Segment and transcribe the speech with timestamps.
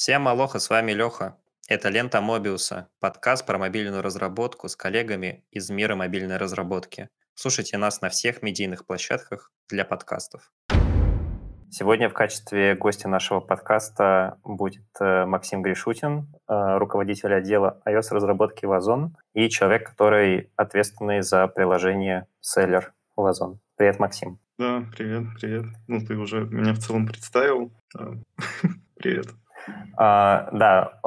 [0.00, 1.36] Всем алоха, с вами Леха.
[1.68, 7.10] Это «Лента Мобиуса», подкаст про мобильную разработку с коллегами из мира мобильной разработки.
[7.34, 10.50] Слушайте нас на всех медийных площадках для подкастов.
[11.70, 18.72] Сегодня в качестве гостя нашего подкаста будет э, Максим Гришутин, э, руководитель отдела iOS-разработки в
[18.72, 22.84] Озон и человек, который ответственный за приложение Seller
[23.16, 23.60] в Озон.
[23.76, 24.38] Привет, Максим.
[24.58, 25.66] Да, привет, привет.
[25.88, 27.70] Ну, ты уже меня в целом представил.
[28.94, 29.26] Привет.
[29.96, 31.00] А, да,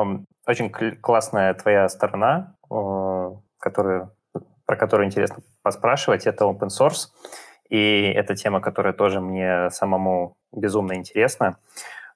[0.47, 2.55] очень классная твоя сторона,
[3.59, 4.11] которую,
[4.65, 7.07] про которую интересно поспрашивать, это open source.
[7.69, 11.57] И это тема, которая тоже мне самому безумно интересна.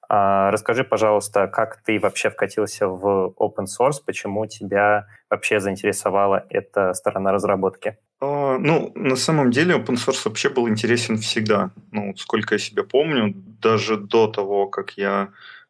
[0.08, 6.94] А, расскажи, пожалуйста, как ты вообще вкатился в open source, почему тебя вообще заинтересовала эта
[6.94, 7.98] сторона разработки?
[8.20, 11.70] А, ну, на самом деле open source вообще был интересен всегда.
[11.92, 15.28] Ну, сколько я себя помню, даже до того, как я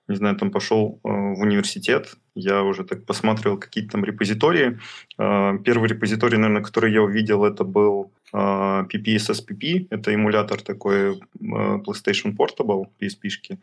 [0.08, 4.78] не знаю, там пошел э, в университет, я уже так посматривал какие-то там репозитории.
[5.18, 11.18] Э, первый репозиторий, наверное, который я увидел, это был э, PPSSPP, это эмулятор такой э,
[11.40, 13.58] PlayStation Portable, PSP-шки.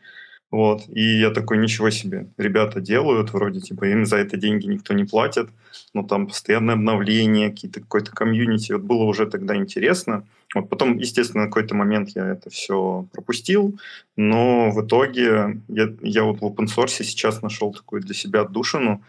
[0.50, 0.82] Вот.
[0.88, 5.04] И я такой, ничего себе, ребята делают, вроде типа им за это деньги никто не
[5.04, 5.48] платит,
[5.92, 8.72] но там постоянное обновление, какие-то какой-то комьюнити.
[8.72, 10.24] Вот было уже тогда интересно.
[10.54, 13.78] Вот потом, естественно, на какой-то момент я это все пропустил,
[14.16, 19.02] но в итоге я, я вот в open source сейчас нашел такую для себя отдушину.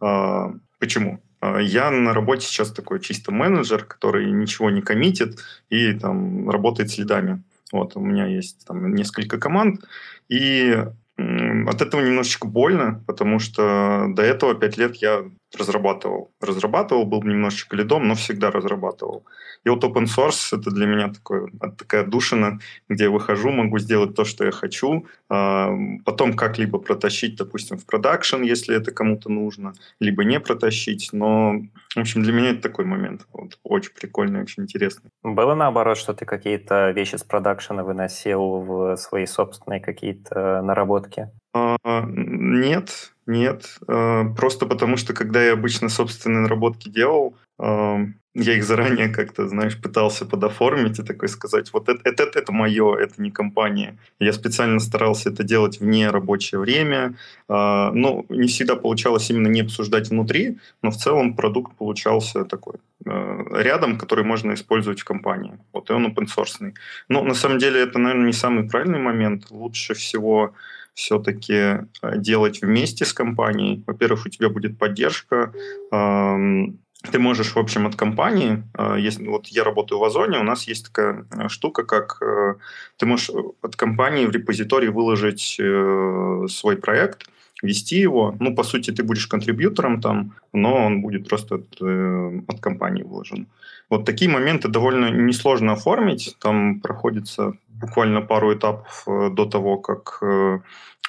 [0.00, 1.20] А, почему?
[1.40, 6.90] А, я на работе сейчас такой чисто менеджер, который ничего не коммитит и там работает
[6.90, 7.42] с лидами.
[7.72, 9.84] Вот, у меня есть там несколько команд,
[10.28, 10.84] и
[11.16, 15.24] от этого немножечко больно, потому что до этого пять лет я
[15.56, 16.30] разрабатывал.
[16.40, 19.24] Разрабатывал, был немножечко лидом, но всегда разрабатывал.
[19.64, 24.14] И вот open source— это для меня такое, такая душина, где я выхожу, могу сделать
[24.14, 25.70] то, что я хочу, а,
[26.04, 31.10] потом как-либо протащить, допустим, в продакшн, если это кому-то нужно, либо не протащить.
[31.12, 31.60] Но,
[31.94, 35.10] в общем, для меня это такой момент вот, очень прикольный, очень интересный.
[35.22, 41.30] Было наоборот, что ты какие-то вещи с продакшена выносил в свои собственные какие-то наработки?
[41.54, 43.78] А, нет, нет.
[43.88, 48.00] А, просто потому что, когда я обычно собственные наработки делал, а,
[48.36, 52.96] я их заранее как-то, знаешь, пытался подоформить и такой сказать, вот это, это, это мое,
[52.96, 53.96] это не компания.
[54.18, 57.14] Я специально старался это делать вне рабочее время.
[57.48, 62.74] Но не всегда получалось именно не обсуждать внутри, но в целом продукт получался такой
[63.06, 65.52] рядом, который можно использовать в компании.
[65.72, 66.72] Вот, и он open source.
[67.08, 69.50] Но на самом деле это, наверное, не самый правильный момент.
[69.50, 70.54] Лучше всего
[70.94, 71.84] все-таки э,
[72.16, 73.82] делать вместе с компанией.
[73.86, 75.52] Во-первых, у тебя будет поддержка,
[77.12, 80.68] ты можешь, в общем, от компании, э, если, вот я работаю в Озоне, у нас
[80.68, 82.20] есть такая э, штука, как
[82.96, 85.60] ты можешь от компании в репозитории выложить
[86.50, 87.28] свой проект,
[87.62, 88.34] вести его.
[88.40, 91.82] Ну, по сути, ты будешь контрибьютором там, но он будет просто от,
[92.48, 93.46] от компании выложен.
[93.90, 96.36] Вот такие моменты довольно несложно оформить.
[96.40, 97.52] Там проходится
[97.84, 100.60] буквально пару этапов э, до того, как э,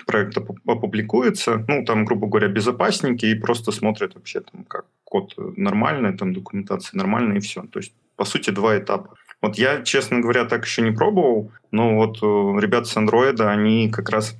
[0.05, 1.63] проект опубликуется.
[1.67, 6.97] Ну, там, грубо говоря, безопасники и просто смотрят вообще, там, как код нормальный, там документация
[6.97, 7.61] нормальная и все.
[7.61, 9.15] То есть, по сути, два этапа.
[9.41, 13.89] Вот я, честно говоря, так еще не пробовал, но вот э, ребята с Android, они
[13.89, 14.37] как раз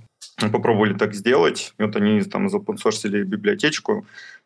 [0.52, 1.74] попробовали так сделать.
[1.80, 4.06] Вот они там запонсорсили библиотечку,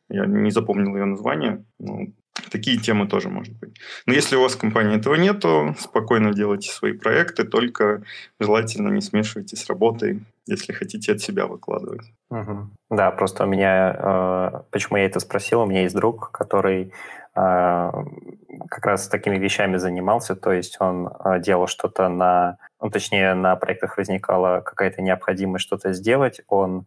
[0.10, 1.64] я не запомнил ее название.
[1.80, 2.14] Ну,
[2.52, 3.80] Такие темы тоже может быть.
[4.06, 8.02] Но если у вас в компании этого нет, то спокойно делайте свои проекты, только
[8.40, 12.12] желательно не смешивайте с работой, если хотите от себя выкладывать.
[12.30, 12.70] Угу.
[12.92, 16.92] Да, просто у меня, э, почему я это спросил, у меня есть друг, который
[17.36, 17.92] э,
[18.70, 23.56] как раз такими вещами занимался, то есть он э, делал что-то на, ну, точнее, на
[23.56, 26.86] проектах возникала какая-то необходимость что-то сделать, он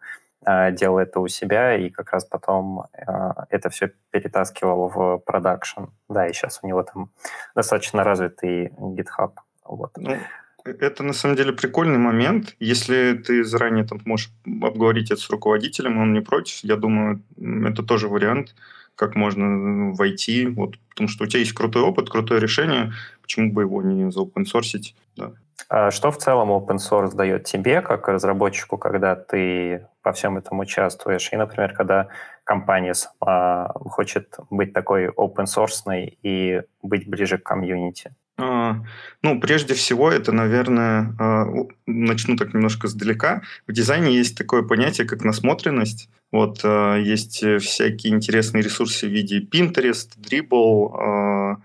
[0.73, 3.13] делал это у себя и как раз потом э,
[3.51, 5.85] это все перетаскивал в продакшн.
[6.09, 7.11] Да, и сейчас у него там
[7.55, 9.33] достаточно развитый GitHub.
[9.65, 9.93] Вот.
[9.97, 10.17] Ну,
[10.65, 12.57] это на самом деле прикольный момент.
[12.61, 14.31] Если ты заранее там можешь
[14.63, 18.55] обговорить это с руководителем, он не против, я думаю, это тоже вариант,
[18.95, 22.93] как можно войти, вот, потому что у тебя есть крутой опыт, крутое решение,
[23.23, 25.33] почему бы его не заопенсорсить, да.
[25.69, 30.59] А что в целом open source дает тебе, как разработчику, когда ты во всем этом
[30.59, 31.33] участвуешь?
[31.33, 32.09] И, например, когда
[32.45, 38.15] компания сама хочет быть такой open source и быть ближе к комьюнити?
[38.39, 38.83] А,
[39.23, 41.47] ну, прежде всего, это, наверное, а,
[41.87, 43.43] начну так немножко сдалека.
[43.67, 46.09] В дизайне есть такое понятие, как насмотренность.
[46.33, 51.59] Вот есть всякие интересные ресурсы в виде Pinterest, Dribble,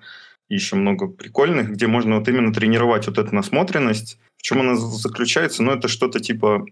[0.50, 4.20] еще много прикольных, где можно вот именно тренировать вот эту насмотренность.
[4.38, 5.64] В чем она заключается?
[5.64, 6.66] Ну, это что-то типа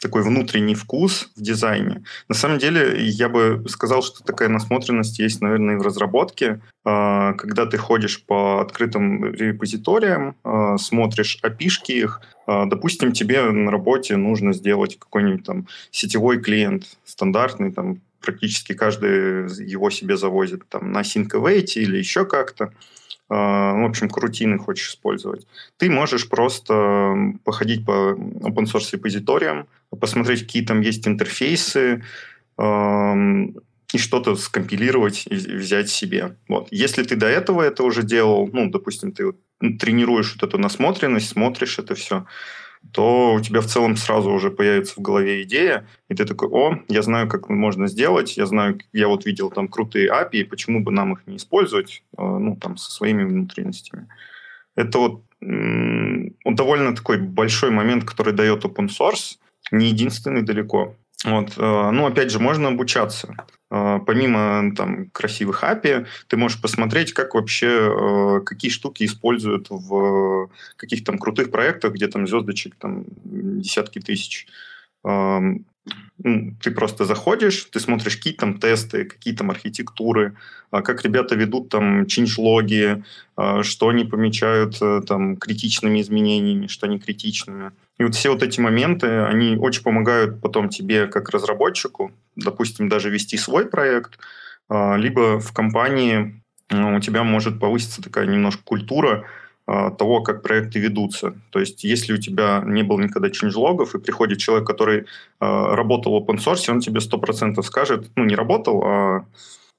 [0.00, 2.02] такой внутренний вкус в дизайне.
[2.28, 6.60] На самом деле, я бы сказал, что такая насмотренность есть, наверное, и в разработке.
[6.84, 13.70] А, когда ты ходишь по открытым репозиториям, а, смотришь опишки их, а, допустим, тебе на
[13.70, 20.92] работе нужно сделать какой-нибудь там сетевой клиент стандартный, там практически каждый его себе завозит там
[20.92, 21.30] на Sync
[21.76, 22.72] или еще как-то.
[23.28, 25.46] А, в общем, крутины хочешь использовать,
[25.76, 27.14] ты можешь просто
[27.44, 29.68] походить по open source репозиториям,
[30.00, 32.02] посмотреть, какие там есть интерфейсы,
[33.92, 36.36] и что-то скомпилировать и взять себе.
[36.48, 36.68] Вот.
[36.70, 39.32] Если ты до этого это уже делал, ну, допустим, ты
[39.78, 42.26] тренируешь вот эту насмотренность, смотришь это все,
[42.92, 46.78] то у тебя в целом сразу уже появится в голове идея, и ты такой, о,
[46.88, 50.90] я знаю, как можно сделать, я знаю, я вот видел там крутые API, почему бы
[50.90, 54.08] нам их не использовать, э, ну, там, со своими внутренностями.
[54.74, 59.38] Это вот он довольно такой большой момент, который дает open source,
[59.70, 60.96] не единственный далеко.
[61.24, 61.52] Вот.
[61.58, 63.34] Э, ну, опять же, можно обучаться.
[63.70, 70.50] Э, помимо там, красивых API, ты можешь посмотреть, как вообще, э, какие штуки используют в
[70.76, 74.46] каких там крутых проектах, где там звездочек там десятки тысяч.
[76.22, 80.36] Ты просто заходишь, ты смотришь, какие там тесты, какие там архитектуры,
[80.70, 83.02] а как ребята ведут там чинж-логи,
[83.36, 87.72] а, что они помечают э, там критичными изменениями, что не критичными.
[87.98, 93.08] И вот все вот эти моменты, они очень помогают потом тебе как разработчику, допустим, даже
[93.08, 94.18] вести свой проект,
[94.68, 99.24] а, либо в компании ну, у тебя может повыситься такая немножко культура,
[99.98, 101.34] того, как проекты ведутся.
[101.50, 105.04] То есть, если у тебя не было никогда ченджлогов, и приходит человек, который э,
[105.40, 109.24] работал в open source, он тебе 100% скажет, ну, не работал, а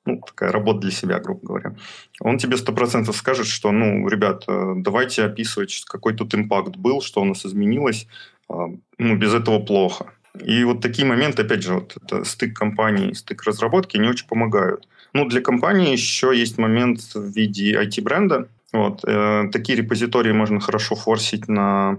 [0.05, 1.75] ну, такая работа для себя, грубо говоря.
[2.21, 7.21] Он тебе 100% скажет, что, ну, ребят, э, давайте описывать, какой тут импакт был, что
[7.21, 8.07] у нас изменилось.
[8.49, 8.67] Э,
[8.97, 10.13] ну, без этого плохо.
[10.45, 14.87] И вот такие моменты, опять же, вот это стык компании, стык разработки, не очень помогают.
[15.13, 18.47] Ну, для компании еще есть момент в виде IT-бренда.
[18.73, 19.03] Вот.
[19.06, 21.97] Э, такие репозитории можно хорошо форсить на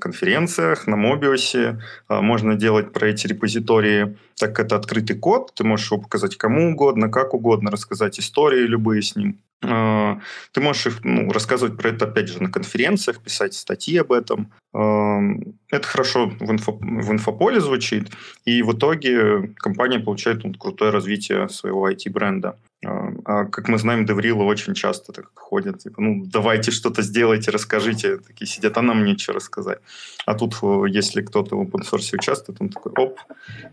[0.00, 1.80] конференциях, на Мобиусе.
[2.08, 6.36] Э, можно делать про эти репозитории, так как это открытый код, ты можешь его показать
[6.36, 9.38] кому угодно, как угодно, рассказать истории любые с ним.
[9.62, 10.16] Э,
[10.52, 14.52] ты можешь их, ну, рассказывать про это, опять же, на конференциях, писать статьи об этом.
[14.74, 15.18] Э,
[15.70, 18.10] это хорошо в, инфо, в инфополе звучит,
[18.44, 22.56] и в итоге компания получает ну, крутое развитие своего IT-бренда.
[22.84, 28.18] А, как мы знаем, Деврилы очень часто так ходят, типа, ну, давайте что-то сделайте, расскажите.
[28.18, 29.78] Такие сидят, а нам нечего рассказать.
[30.26, 33.18] А тут, э, если кто-то в open source участвует, он такой, оп,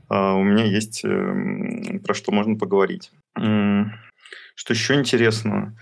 [0.10, 3.12] а, у меня есть эм, про что можно поговорить.
[3.36, 5.74] Что еще интересного?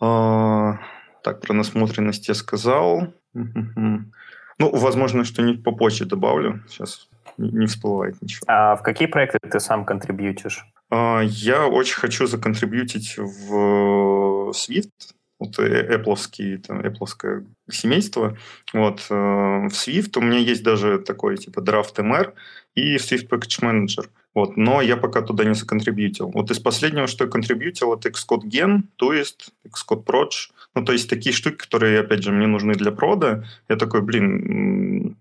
[0.00, 0.78] А,
[1.22, 3.12] так, про насмотренность я сказал.
[3.34, 6.62] Ну, возможно, что-нибудь попозже добавлю.
[6.68, 7.08] Сейчас
[7.38, 8.44] не всплывает ничего.
[8.46, 10.64] А в какие проекты ты сам контрибьютишь?
[10.94, 14.90] А, я очень хочу законтрибьютить в Swift,
[15.38, 18.36] вот Apple, там, Apple семейство.
[18.74, 22.34] Вот, э, в Swift у меня есть даже такой типа Draft MR
[22.74, 24.06] и Swift Package Manager.
[24.34, 26.30] Вот, но я пока туда не законтрибьютил.
[26.30, 30.50] Вот из последнего, что я контрибьютил, это Xcode Gen, то есть Xcode Proj.
[30.74, 33.46] Ну, то есть такие штуки, которые, опять же, мне нужны для прода.
[33.70, 35.16] Я такой, блин,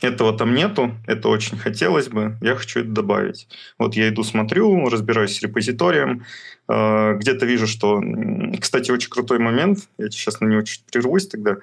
[0.00, 3.48] этого там нету, это очень хотелось бы, я хочу это добавить.
[3.78, 6.24] Вот я иду, смотрю, разбираюсь с репозиторием,
[6.68, 8.02] э, где-то вижу, что...
[8.60, 11.56] Кстати, очень крутой момент, я сейчас на него чуть прервусь тогда.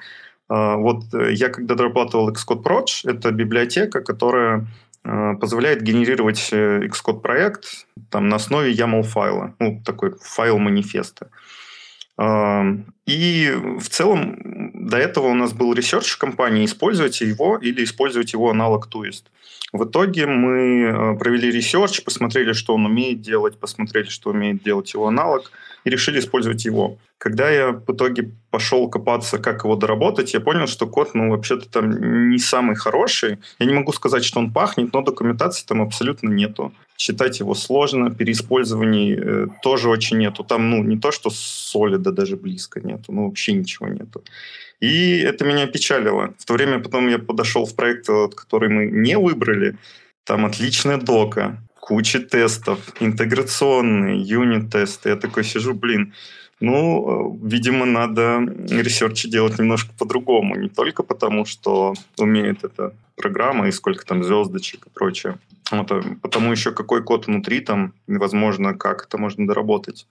[0.49, 4.67] Э, вот я когда дорабатывал Xcode Proj, это библиотека, которая
[5.03, 11.29] э, позволяет генерировать Xcode проект там, на основе YAML файла, ну, такой файл манифеста.
[12.19, 14.37] И в целом
[14.73, 19.25] до этого у нас был research в компании, использовать его или использовать его аналог Twist.
[19.73, 24.93] В итоге мы э, провели research, посмотрели, что он умеет делать, посмотрели, что умеет делать
[24.93, 25.51] его аналог,
[25.83, 26.97] и решили использовать его.
[27.17, 31.69] Когда я в итоге пошел копаться, как его доработать, я понял, что код, ну, вообще-то
[31.69, 33.39] там не самый хороший.
[33.59, 36.73] Я не могу сказать, что он пахнет, но документации там абсолютно нету.
[36.97, 40.43] Читать его сложно, переиспользований э, тоже очень нету.
[40.43, 44.23] Там, ну, не то, что SOLID а даже близко нету, ну, вообще ничего нету.
[44.81, 46.33] И это меня печалило.
[46.37, 49.77] В то время потом я подошел в проект, который мы не выбрали.
[50.23, 55.09] Там отличная дока, куча тестов, интеграционные, юнит-тесты.
[55.09, 56.13] Я такой сижу, блин,
[56.59, 58.39] ну, видимо, надо
[58.69, 60.55] ресерчи делать немножко по-другому.
[60.55, 65.37] Не только потому, что умеет эта программа и сколько там звездочек и прочее.
[65.71, 70.07] Вот, а потому еще какой код внутри там, невозможно, как это можно доработать.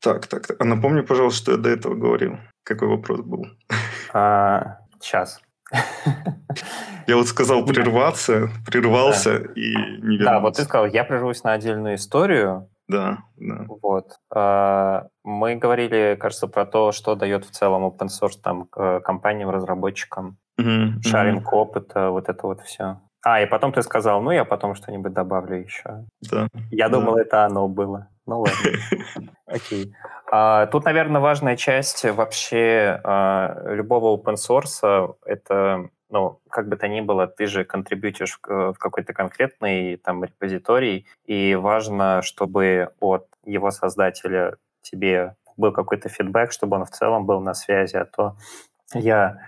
[0.00, 0.60] Так, так, так.
[0.60, 2.38] А напомни, пожалуйста, что я до этого говорил.
[2.64, 3.46] Какой вопрос был?
[4.12, 5.40] А, сейчас.
[7.06, 9.52] Я вот сказал прерваться, прервался да.
[9.54, 10.24] и не вернулся.
[10.24, 12.68] Да, вот ты сказал, я прервусь на отдельную историю.
[12.88, 13.66] Да, да.
[13.82, 14.12] Вот.
[14.32, 20.38] А, мы говорили, кажется, про то, что дает в целом open source там компаниям, разработчикам.
[20.58, 21.56] Угу, Шаринг угу.
[21.56, 23.00] опыта, вот это вот все.
[23.28, 26.04] А, и потом ты сказал, ну, я потом что-нибудь добавлю еще.
[26.30, 26.46] Да.
[26.70, 26.96] Я да.
[26.96, 28.06] думал, это оно было.
[28.24, 29.32] Ну, ладно.
[29.46, 29.92] Окей.
[30.30, 36.86] А, тут, наверное, важная часть вообще а, любого open source— это ну, как бы то
[36.86, 43.26] ни было, ты же контрибьютишь в, в какой-то конкретный там репозиторий, и важно, чтобы от
[43.44, 48.36] его создателя тебе был какой-то фидбэк, чтобы он в целом был на связи, а то
[48.94, 49.40] я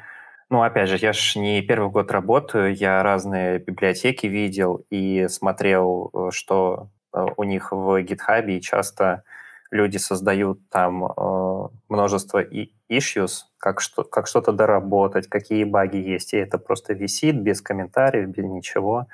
[0.51, 6.11] ну, опять же, я ж не первый год работаю, я разные библиотеки видел и смотрел,
[6.13, 9.25] э, что э, у них в GitHub, и часто
[9.71, 12.43] люди создают там э, множество
[12.91, 18.29] issues, как, что, как что-то доработать, какие баги есть, и это просто висит без комментариев,
[18.29, 19.07] без ничего.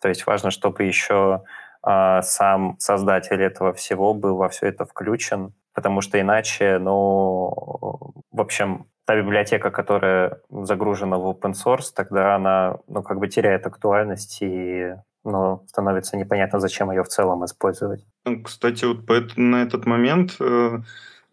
[0.00, 1.42] То есть важно, чтобы еще
[1.84, 7.52] э, сам создатель этого всего был во все это включен, потому что иначе, ну,
[8.30, 13.66] в общем, та библиотека, которая загружена в open source, тогда она, ну, как бы теряет
[13.66, 18.04] актуальность и ну, становится непонятно, зачем ее в целом использовать.
[18.26, 20.80] Ну, кстати, вот на этот момент э,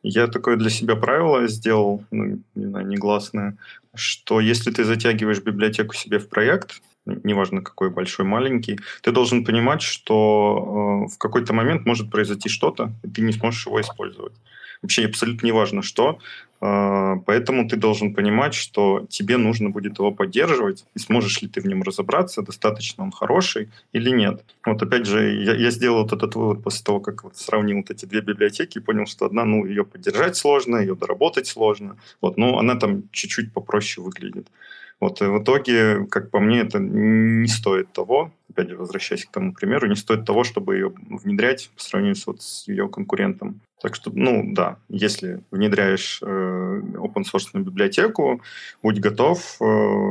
[0.03, 3.58] я такое для себя правило сделал, ну, не знаю, негласное,
[3.94, 9.82] что если ты затягиваешь библиотеку себе в проект, неважно какой, большой, маленький, ты должен понимать,
[9.82, 14.34] что э, в какой-то момент может произойти что-то, и ты не сможешь его использовать.
[14.82, 16.20] Вообще абсолютно неважно что,
[16.62, 21.62] а, поэтому ты должен понимать, что тебе нужно будет его поддерживать, и сможешь ли ты
[21.62, 24.44] в нем разобраться, достаточно он хороший или нет.
[24.66, 27.92] Вот опять же, я, я сделал вот этот вывод после того, как вот сравнил вот
[27.92, 32.38] эти две библиотеки и понял, что одна, ну, ее поддержать сложно, ее доработать сложно, вот,
[32.38, 34.48] но она там чуть-чуть попроще выглядит.
[35.00, 39.32] Вот, и в итоге, как по мне, это не стоит того, опять же, возвращаясь к
[39.32, 43.62] тому примеру, не стоит того, чтобы ее внедрять по сравнению с, вот, с ее конкурентом.
[43.82, 48.42] Так что, ну да, если внедряешь э, open source библиотеку,
[48.82, 49.66] будь готов э,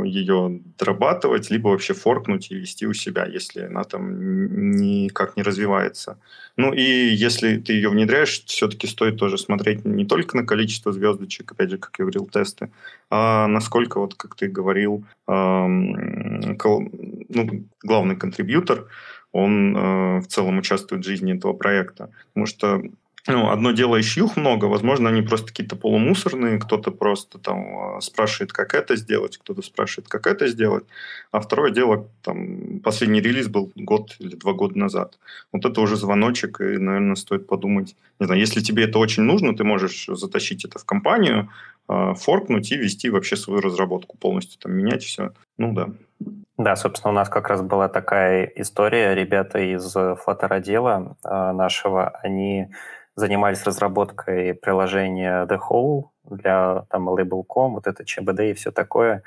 [0.05, 6.19] ее дорабатывать, либо вообще форкнуть и вести у себя, если она там никак не развивается.
[6.57, 11.51] Ну и если ты ее внедряешь, все-таки стоит тоже смотреть не только на количество звездочек,
[11.51, 12.71] опять же, как я говорил, тесты,
[13.11, 15.33] а насколько, вот как ты говорил, э,
[15.67, 18.89] ну, главный контрибьютор,
[19.33, 22.11] он э, в целом участвует в жизни этого проекта.
[22.33, 22.83] Потому что
[23.27, 28.53] ну, одно дело ищух много, возможно, они просто какие-то полумусорные, кто-то просто там э, спрашивает,
[28.53, 30.85] как это сделать, кто-то спрашивает, как это сделать,
[31.31, 35.19] а второе дело, там, последний релиз был год или два года назад.
[35.53, 39.57] Вот это уже звоночек, и, наверное, стоит подумать, не знаю, если тебе это очень нужно,
[39.57, 41.49] ты можешь затащить это в компанию,
[41.87, 45.33] форкнуть и вести вообще свою разработку полностью, там, менять все.
[45.59, 45.91] Ну да.
[46.57, 49.15] Да, собственно, у нас как раз была такая история.
[49.15, 52.69] Ребята из Flutter отдела э, нашего, они
[53.17, 59.23] занимались разработкой приложения The Whole для там Label.com, вот это ЧБД и все такое.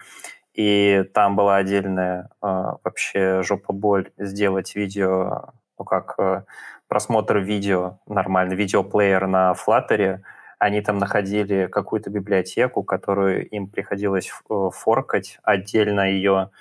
[0.53, 2.47] И там была отдельная э,
[2.83, 6.43] вообще жопа боль сделать видео, ну как э,
[6.87, 10.21] просмотр видео, нормальный видеоплеер на Flutter.
[10.59, 16.51] Они там находили какую-то библиотеку, которую им приходилось э, форкать, отдельно ее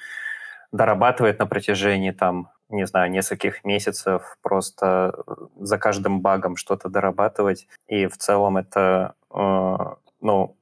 [0.73, 7.69] дорабатывать на протяжении там не знаю, нескольких месяцев просто э, за каждым багом что-то дорабатывать.
[7.87, 9.77] И в целом это, э,
[10.21, 10.57] ну,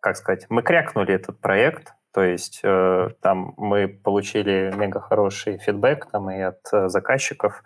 [0.00, 6.06] как сказать, мы крякнули этот проект, то есть э, там мы получили мега хороший фидбэк
[6.10, 7.62] там и от э, заказчиков,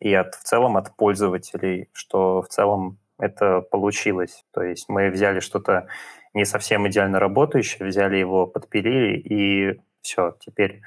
[0.00, 4.44] и от в целом от пользователей, что в целом это получилось.
[4.52, 5.88] То есть мы взяли что-то
[6.34, 10.82] не совсем идеально работающее, взяли его, подпилили, и все, теперь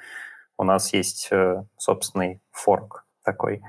[0.58, 3.62] у нас есть э, собственный форк такой.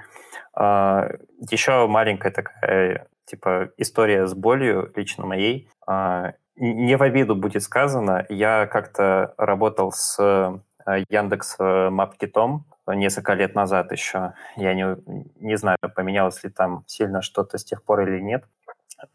[0.54, 1.08] А,
[1.50, 5.68] Еще маленькая такая типа история с болью лично моей.
[5.86, 13.54] А, не в обиду будет сказано, я как-то работал с э, Яндекс Мапкитом несколько лет
[13.54, 14.34] назад еще.
[14.56, 14.96] Я не,
[15.40, 18.44] не знаю, поменялось ли там сильно что-то с тех пор или нет.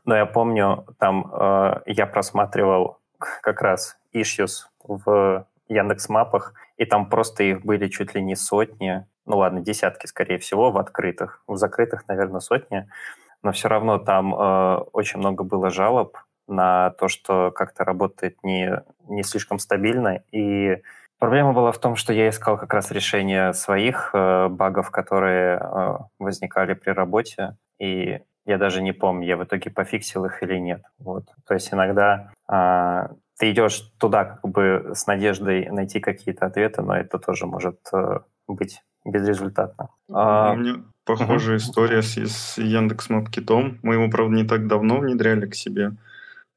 [0.06, 7.10] Но я помню, там э, я просматривал как раз issues в Яндекс Мапах, и там
[7.10, 11.44] просто их были чуть ли не сотни, ну ладно, десятки, скорее всего, в открытых.
[11.48, 12.88] В закрытых, наверное, сотни.
[13.44, 18.82] Но все равно там э, очень много было жалоб на то, что как-то работает не,
[19.08, 20.24] не слишком стабильно.
[20.32, 20.82] И
[21.20, 25.98] проблема была в том, что я искал как раз решение своих э, багов, которые э,
[26.20, 27.58] возникали при работе.
[27.80, 30.82] И я даже не помню, я в итоге пофиксил их или нет.
[31.00, 31.26] Вот.
[31.48, 36.96] То есть иногда э, ты идешь туда как бы с надеждой найти какие-то ответы, но
[36.96, 39.90] это тоже может э, быть безрезультатно.
[40.12, 40.54] А...
[40.54, 41.60] У меня похожая uh-huh.
[41.60, 43.80] история с, с Яндекс Мапкитом.
[43.84, 45.92] Мы его, правда, не так давно внедряли к себе.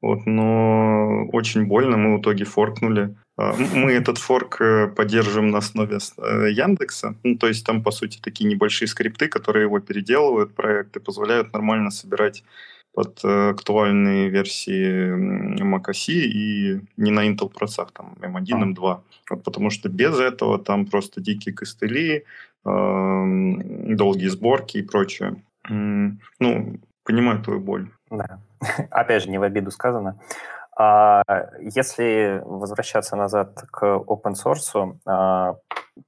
[0.01, 3.15] Вот, но очень больно, мы в итоге форкнули.
[3.41, 7.15] А, мы этот форк э, поддерживаем на основе э, Яндекса.
[7.23, 11.91] Ну, то есть там, по сути, такие небольшие скрипты, которые его переделывают, проекты, позволяют нормально
[11.91, 12.43] собирать
[12.93, 15.15] под э, актуальные версии
[15.59, 18.99] macOS и не на Intel процессах, там M1, M2.
[19.29, 22.25] Вот, потому что без этого там просто дикие костыли,
[22.65, 25.41] э, долгие сборки и прочее.
[25.69, 27.89] Ну, понимаю твою боль.
[28.09, 28.39] Да.
[28.91, 30.19] Опять же, не в обиду сказано.
[30.83, 31.23] А
[31.59, 35.57] если возвращаться назад к open source, а,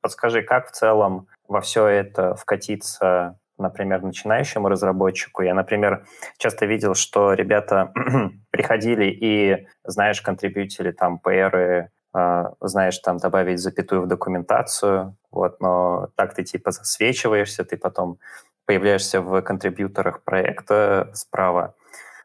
[0.01, 5.43] подскажи, как в целом во все это вкатиться например, начинающему разработчику.
[5.43, 6.05] Я, например,
[6.37, 7.93] часто видел, что ребята
[8.49, 16.09] приходили и, знаешь, контрибьютили там PR, э, знаешь, там добавить запятую в документацию, вот, но
[16.15, 18.17] так ты типа засвечиваешься, ты потом
[18.65, 21.75] появляешься в контрибьюторах проекта справа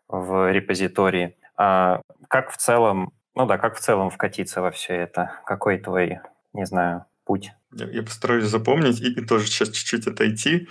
[0.09, 1.37] в репозитории.
[1.59, 5.41] А как в целом, ну да, как в целом вкатиться во все это?
[5.47, 6.21] Какой твой,
[6.53, 7.53] не знаю, путь?
[7.73, 10.69] Я, я постараюсь запомнить и, и тоже сейчас чуть-чуть отойти.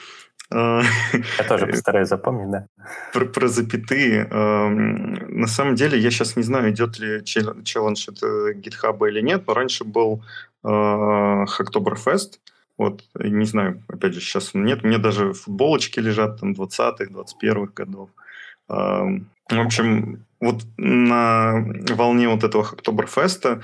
[0.49, 0.81] А,
[1.37, 2.67] я тоже постараюсь запомнить, да.
[3.11, 4.25] Про, про запятые.
[4.25, 9.53] На самом деле, я сейчас не знаю, идет ли челлендж это GitHub или нет, но
[9.53, 10.23] раньше был
[10.63, 12.39] Hacktoberfest.
[12.77, 14.83] Вот, не знаю, опять же, сейчас нет.
[14.83, 18.09] Мне даже футболочки лежат там 20-х, 21-х годов.
[18.69, 23.61] В общем, вот на волне вот этого Октоберфеста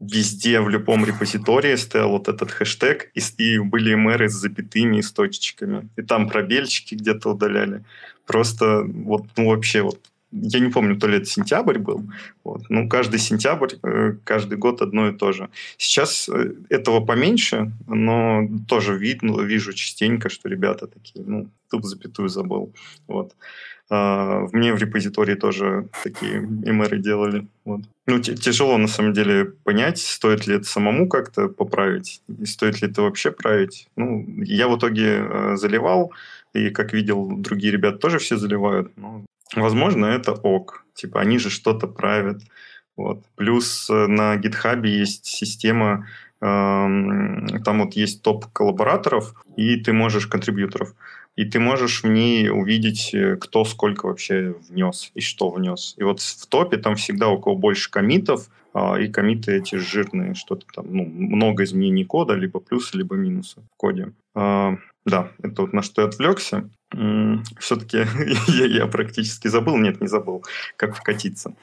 [0.00, 5.02] везде, в любом репозитории стоял вот этот хэштег, и, и были мэры с запятыми и
[5.02, 5.88] с точечками.
[5.96, 7.84] И там пробельчики где-то удаляли.
[8.26, 10.00] Просто вот, ну вообще вот
[10.32, 12.08] я не помню, то ли это сентябрь был.
[12.44, 12.62] Вот.
[12.68, 15.48] Ну, каждый сентябрь, э, каждый год одно и то же.
[15.76, 22.28] Сейчас э, этого поменьше, но тоже видно, вижу частенько, что ребята такие, ну, тут запятую
[22.28, 22.72] забыл.
[23.08, 23.34] Вот.
[23.92, 27.48] А, мне в репозитории тоже такие MR делали.
[27.64, 27.80] Вот.
[28.06, 32.88] Ну, тяжело на самом деле понять, стоит ли это самому как-то поправить, и стоит ли
[32.88, 33.88] это вообще править.
[33.96, 36.12] Ну, я в итоге э, заливал,
[36.54, 38.96] и, как видел, другие ребята тоже все заливают.
[38.96, 39.24] Но,
[39.56, 40.84] возможно, это ок.
[40.94, 42.42] Типа, они же что-то правят.
[42.96, 43.24] Вот.
[43.34, 46.06] Плюс э, на GitHub есть система,
[46.40, 46.44] э,
[47.64, 50.94] там вот есть топ коллабораторов, и ты можешь контрибьюторов
[51.36, 55.94] и ты можешь в ней увидеть, э, кто сколько вообще внес и что внес.
[55.96, 60.34] И вот в топе там всегда у кого больше комитов, а, и комиты эти жирные,
[60.34, 64.12] что-то там, ну, много изменений кода, либо плюсы, либо минусы в коде.
[64.34, 66.68] А, да, это вот на что я отвлекся.
[67.58, 67.98] Все-таки
[68.46, 70.44] я, я практически забыл, нет, не забыл,
[70.76, 71.54] как вкатиться.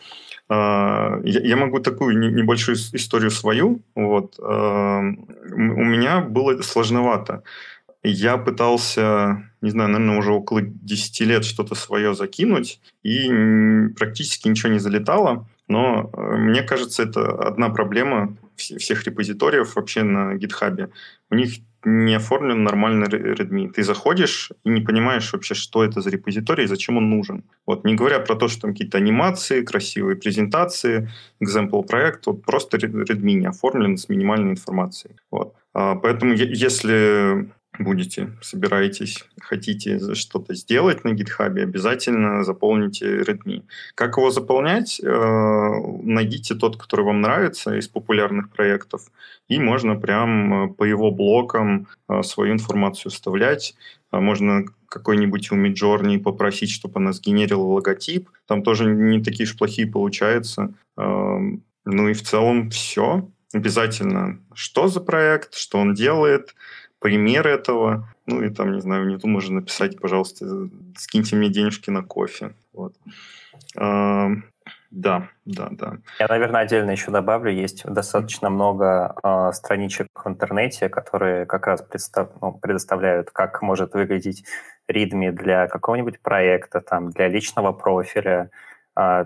[0.49, 3.81] А, я, могу такую небольшую историю свою.
[3.95, 4.37] Вот.
[4.39, 7.43] У меня было сложновато.
[8.09, 13.29] Я пытался, не знаю, наверное, уже около 10 лет что-то свое закинуть, и
[13.97, 15.47] практически ничего не залетало.
[15.67, 20.89] Но э, мне кажется, это одна проблема всех репозиториев вообще на GitHub.
[21.29, 23.69] У них не оформлен нормальный Redmi.
[23.71, 27.43] Ты заходишь и не понимаешь вообще, что это за репозиторий и зачем он нужен.
[27.65, 31.09] Вот не говоря про то, что там какие-то анимации, красивые презентации,
[31.41, 35.15] example проект, вот просто Redmi не оформлен с минимальной информацией.
[35.31, 35.53] Вот.
[35.73, 43.63] А, поэтому если будете, собираетесь, хотите что-то сделать на GitHub, обязательно заполните Redmi.
[43.95, 44.99] Как его заполнять?
[44.99, 45.71] Э,
[46.03, 49.11] найдите тот, который вам нравится из популярных проектов,
[49.47, 53.75] и можно прям э, по его блокам э, свою информацию вставлять.
[54.11, 58.29] Можно какой-нибудь у Midjourney попросить, чтобы она сгенерила логотип.
[58.47, 60.73] Там тоже не такие уж плохие получаются.
[60.95, 63.29] Ну и в целом все.
[63.53, 66.55] Обязательно, что за проект, что он делает–
[66.99, 68.09] пример этого.
[68.25, 72.53] Ну и там, не знаю, внизу можно написать, пожалуйста, скиньте мне денежки на кофе.
[72.73, 72.93] Вот.
[73.75, 74.29] А,
[74.91, 75.97] да, да, да.
[76.19, 81.81] Я, наверное, отдельно еще добавлю, есть достаточно много э, страничек в интернете, которые как раз
[81.81, 84.45] представ, ну, предоставляют, как может выглядеть
[84.87, 88.49] ридми для какого-нибудь проекта, там, для личного профиля,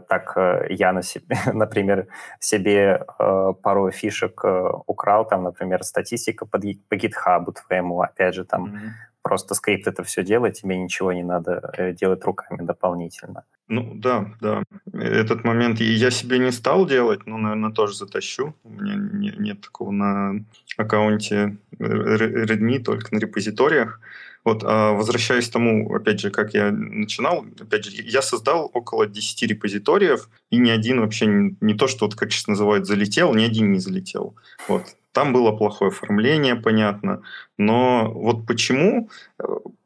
[0.09, 2.07] так э, я, на себе, например,
[2.39, 8.43] себе э, пару фишек э, украл, там, например, статистика по, по GitHub твоему, опять же,
[8.43, 8.73] там,
[9.21, 13.43] просто скрипт это все делает, тебе ничего не надо делать руками дополнительно.
[13.69, 14.63] Ну да, да.
[14.93, 18.53] Этот момент я себе не стал делать, но, наверное, тоже затащу.
[18.63, 20.43] У меня не, нет такого на
[20.77, 24.01] аккаунте Redmi, только на репозиториях.
[24.43, 29.05] Вот, а возвращаясь к тому, опять же, как я начинал, опять же, я создал около
[29.05, 33.33] 10 репозиториев, и ни один вообще не, не то, что вот как сейчас называют залетел,
[33.35, 34.35] ни один не залетел.
[34.67, 34.83] Вот.
[35.11, 37.21] Там было плохое оформление, понятно,
[37.57, 39.09] но вот почему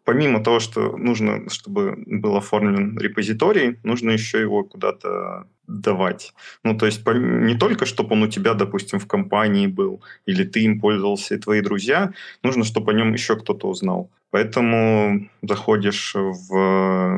[0.05, 6.33] помимо того, что нужно, чтобы был оформлен репозиторий, нужно еще его куда-то давать.
[6.63, 10.61] Ну, то есть не только, чтобы он у тебя, допустим, в компании был, или ты
[10.61, 12.13] им пользовался, и твои друзья,
[12.43, 14.11] нужно, чтобы о нем еще кто-то узнал.
[14.29, 16.55] Поэтому заходишь в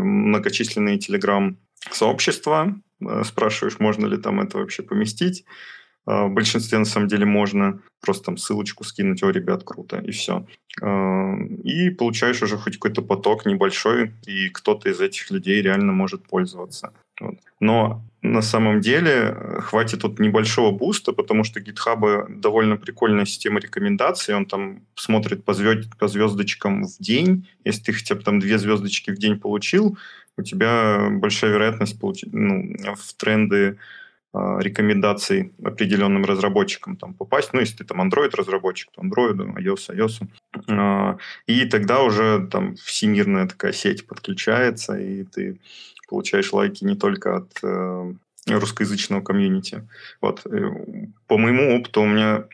[0.04, 5.44] многочисленные телеграм-сообщества, э, спрашиваешь, можно ли там это вообще поместить,
[6.08, 10.46] в большинстве, на самом деле, можно просто там ссылочку скинуть, о, ребят, круто, и все.
[10.82, 16.26] А, и получаешь уже хоть какой-то поток небольшой, и кто-то из этих людей реально может
[16.26, 16.94] пользоваться.
[17.20, 17.36] Вот.
[17.60, 24.34] Но на самом деле хватит тут небольшого буста, потому что GitHub довольно прикольная система рекомендаций.
[24.34, 27.50] Он там смотрит по, звезд, по звездочкам в день.
[27.66, 29.98] Если ты хотя бы там две звездочки в день получил,
[30.38, 37.54] у тебя большая вероятность получить ну, в тренды а, рекомендаций определенным разработчикам там попасть.
[37.54, 40.28] Ну, если ты там Android разработчик, то Android, iOS, iOS.
[40.70, 45.60] А, и тогда уже там всемирная такая сеть подключается, и ты
[46.08, 48.14] получаешь лайки не только от э,
[48.48, 49.88] русскоязычного комьюнити.
[50.22, 50.46] Вот.
[50.46, 50.72] Э,
[51.28, 52.46] по моему опыту у меня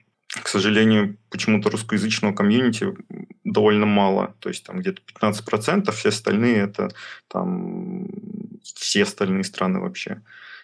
[0.41, 2.87] к сожалению, почему-то русскоязычного комьюнити
[3.43, 4.35] довольно мало.
[4.39, 6.89] То есть там где-то 15%, все остальные это
[7.27, 8.07] там
[8.63, 10.21] все остальные страны вообще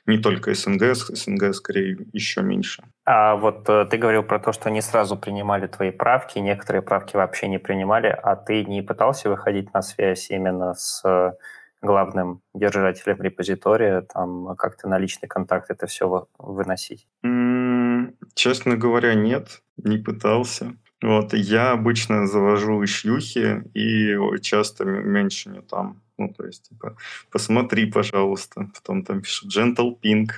[0.10, 2.84] не только СНГ, СНГ скорее еще меньше.
[3.06, 7.16] А вот э, ты говорил про то, что не сразу принимали твои правки, некоторые правки
[7.16, 11.34] вообще не принимали, а ты не пытался выходить на связь именно с э,
[11.82, 17.08] главным держателем репозитория, там как-то на личный контакт это все выносить?
[17.26, 20.74] Mm, честно говоря, нет, не пытался.
[21.02, 26.96] Вот, я обычно завожу шлюхи и часто меньше там ну, то есть, типа,
[27.32, 28.70] посмотри, пожалуйста.
[28.74, 30.30] Потом там пишут Gentle Pink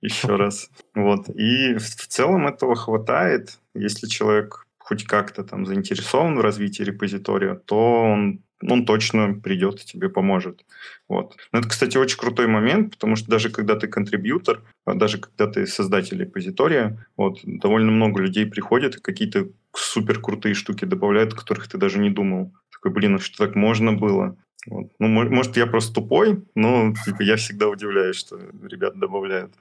[0.00, 0.70] еще раз.
[0.94, 1.28] Вот.
[1.30, 3.58] И в, целом этого хватает.
[3.74, 9.86] Если человек хоть как-то там заинтересован в развитии репозитория, то он он точно придет и
[9.86, 10.64] тебе поможет.
[11.08, 11.36] Вот.
[11.52, 15.46] Но это, кстати, очень крутой момент, потому что даже когда ты контрибьютор, а даже когда
[15.46, 21.36] ты создатель репозитория, вот, довольно много людей приходят и какие-то супер крутые штуки добавляют, о
[21.36, 22.52] которых ты даже не думал.
[22.70, 24.36] Такой, блин, а что так можно было?
[24.66, 24.86] Вот.
[24.98, 29.54] Ну, может, я просто тупой, но типа, я всегда удивляюсь, что ребята добавляют.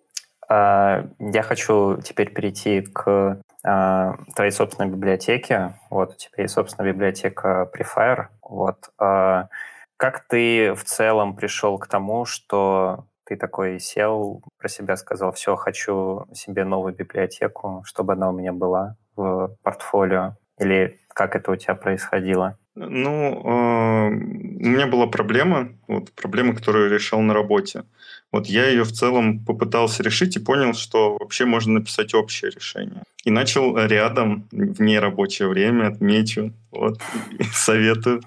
[0.49, 5.75] А, я хочу теперь перейти к а, твоей собственной библиотеке.
[5.89, 8.27] Вот у тебя есть собственная библиотека Prefire.
[8.41, 8.89] Вот.
[8.97, 9.49] А,
[9.97, 15.55] как ты в целом пришел к тому, что ты такой сел, про себя сказал, все,
[15.55, 20.35] хочу себе новую библиотеку, чтобы она у меня была в портфолио?
[20.57, 22.57] Или как это у тебя происходило?
[22.81, 27.83] Ну, э, у меня была проблема, вот, проблема, которую я решал на работе.
[28.31, 33.03] Вот я ее в целом попытался решить и понял, что вообще можно написать общее решение.
[33.25, 37.01] И начал рядом, в нерабочее время, отмечу, вот,
[37.53, 38.21] советую,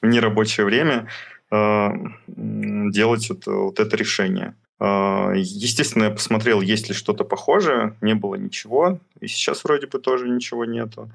[0.00, 1.08] в нерабочее время
[1.50, 1.88] э,
[2.28, 4.54] делать вот, вот это решение.
[4.78, 9.98] Э, естественно, я посмотрел, есть ли что-то похожее, не было ничего, и сейчас вроде бы
[9.98, 11.10] тоже ничего нету.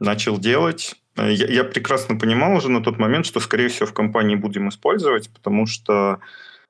[0.00, 0.96] Начал делать.
[1.16, 4.68] Э, я, я прекрасно понимал уже на тот момент, что, скорее всего, в компании будем
[4.68, 6.20] использовать, потому что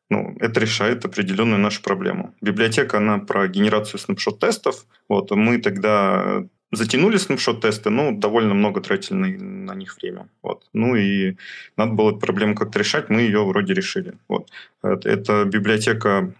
[0.08, 2.34] ну, это решает определенную нашу проблему.
[2.40, 4.86] Библиотека, она про генерацию снапшот-тестов.
[5.08, 10.28] Вот, мы тогда затянули снапшот-тесты, ну, довольно много тратили на, на них время.
[10.42, 10.64] Вот.
[10.72, 11.36] Ну и
[11.76, 14.14] надо было эту проблему как-то решать, мы ее вроде решили.
[14.28, 14.50] Вот.
[14.82, 16.32] Это, это библиотека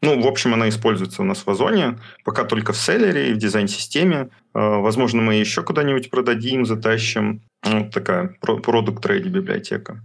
[0.00, 3.38] ну, в общем, она используется у нас в Озоне, пока только в селлере и в
[3.38, 4.30] дизайн-системе.
[4.54, 7.42] А, возможно, мы еще куда-нибудь продадим, затащим.
[7.64, 10.02] Вот такая продукт-рейди библиотека.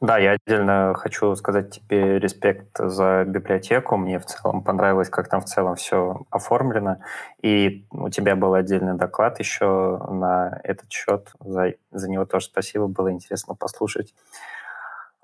[0.00, 3.96] Да, я отдельно хочу сказать тебе респект за библиотеку.
[3.96, 6.98] Мне в целом понравилось, как там в целом все оформлено.
[7.42, 11.32] И у тебя был отдельный доклад еще на этот счет.
[11.40, 14.14] За, за него тоже спасибо, было интересно послушать.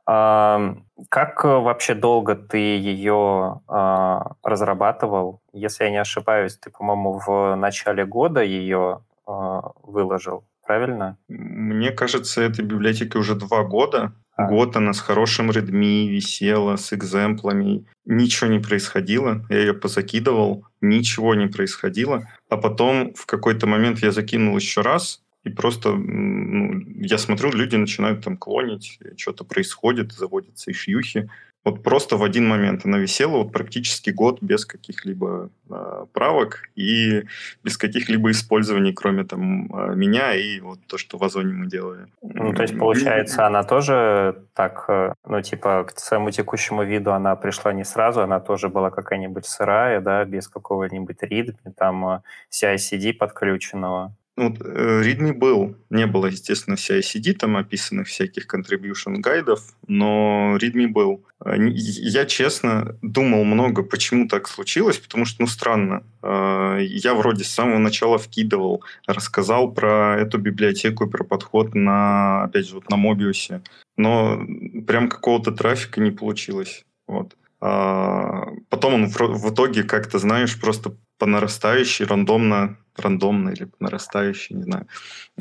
[0.06, 5.40] Как э, вообще долго ты ее а, разрабатывал?
[5.52, 11.16] Если я не ошибаюсь, ты, по-моему, в начале года ее а, выложил, правильно?
[11.28, 14.12] Мне кажется, этой библиотеке уже два года.
[14.36, 14.48] А.
[14.48, 17.86] Год она с хорошим Redmi висела, с экземплами.
[18.04, 19.46] Ничего не происходило.
[19.48, 22.28] Я ее позакидывал, ничего не происходило.
[22.50, 27.76] А потом в какой-то момент я закинул еще раз, и просто ну, я смотрю, люди
[27.76, 31.28] начинают там клонить, что-то происходит, заводятся и шьюхи.
[31.64, 37.22] Вот просто в один момент она висела вот практически год без каких-либо э, правок и
[37.62, 42.07] без каких-либо использований, кроме там э, меня и вот то, что в Озоне мы делали.
[42.20, 47.35] Ну, то есть, получается, она тоже так, э, ну, типа, к своему текущему виду она
[47.35, 53.14] пришла не сразу, она тоже была какая-нибудь сырая, да, без какого-нибудь ритма, там э, CI-CD
[53.14, 54.14] подключенного.
[54.37, 55.77] Ну, вот, э, README был.
[55.90, 61.25] Не было, естественно, CI-CD, там описанных всяких contribution гайдов, но README был.
[61.44, 66.03] Э, я, честно, думал много, почему так случилось, потому что, ну, странно.
[66.23, 72.44] Э, я вроде с самого начала вкидывал, рассказал про эту библиотеку и про подход на,
[72.44, 73.62] опять же, вот на Mobius,
[73.97, 74.44] но
[74.85, 76.85] прям какого-то трафика не получилось.
[77.07, 77.37] Вот.
[77.61, 84.62] А потом он в итоге как-то, знаешь, просто по нарастающей рандомно рандомно или нарастающий, не
[84.62, 84.87] знаю,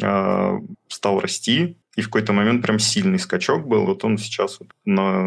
[0.02, 3.86] а, стал расти, и в какой-то момент прям сильный скачок был.
[3.86, 5.26] Вот он сейчас вот на,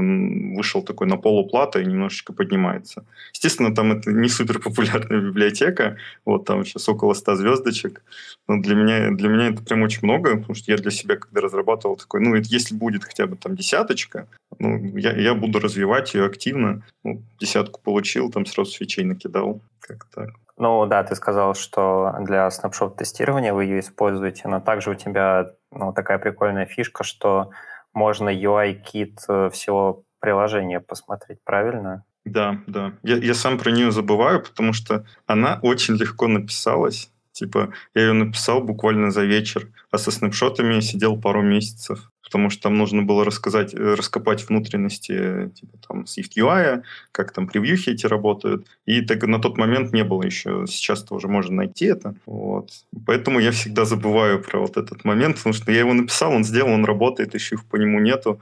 [0.57, 3.05] вышел такой на полуплата и немножечко поднимается.
[3.33, 5.97] Естественно, там это не супер популярная библиотека.
[6.25, 8.03] Вот там сейчас около 100 звездочек.
[8.49, 11.41] Но для меня, для меня это прям очень много, потому что я для себя, когда
[11.41, 14.27] разрабатывал, такой, ну, если будет хотя бы там десяточка,
[14.59, 16.83] ну, я, я буду развивать ее активно.
[17.05, 19.61] Ну, десятку получил, там сразу свечей накидал.
[19.81, 20.31] Как так.
[20.59, 25.93] Ну да, ты сказал, что для снапшот-тестирования вы ее используете, но также у тебя ну,
[25.93, 27.51] такая прикольная фишка, что
[27.93, 32.05] можно UI-кит э, всего приложения посмотреть, правильно?
[32.25, 32.93] Да, да.
[33.03, 37.11] Я, я сам про нее забываю, потому что она очень легко написалась.
[37.33, 42.65] Типа, я ее написал буквально за вечер, а со снапшотами сидел пару месяцев потому что
[42.65, 48.07] там нужно было рассказать, э, раскопать внутренности типа там Swift UI, как там превьюхи эти
[48.07, 48.67] работают.
[48.85, 50.67] И так на тот момент не было еще.
[50.67, 52.17] Сейчас тоже можно найти это.
[52.27, 52.71] Вот.
[53.07, 56.73] Поэтому я всегда забываю про вот этот момент, потому что я его написал, он сделал,
[56.73, 58.41] он работает, еще по нему нету,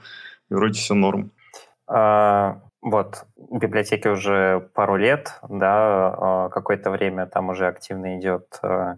[0.51, 1.31] и вроде все норм.
[1.87, 8.97] А, вот, библиотеке уже пару лет, да, а, какое-то время там уже активно идет а,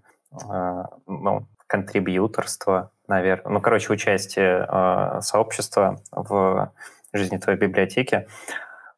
[1.09, 6.73] ну, контрибьюторство, наверное, ну, короче, участие э, сообщества в
[7.13, 8.27] жизни твоей библиотеки.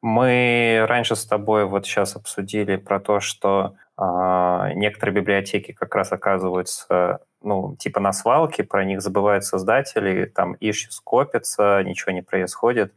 [0.01, 6.12] Мы раньше с тобой вот сейчас обсудили про то, что э, некоторые библиотеки как раз
[6.12, 12.92] оказываются, ну, типа на свалке, про них забывают создатели, там ищут, скопятся, ничего не происходит.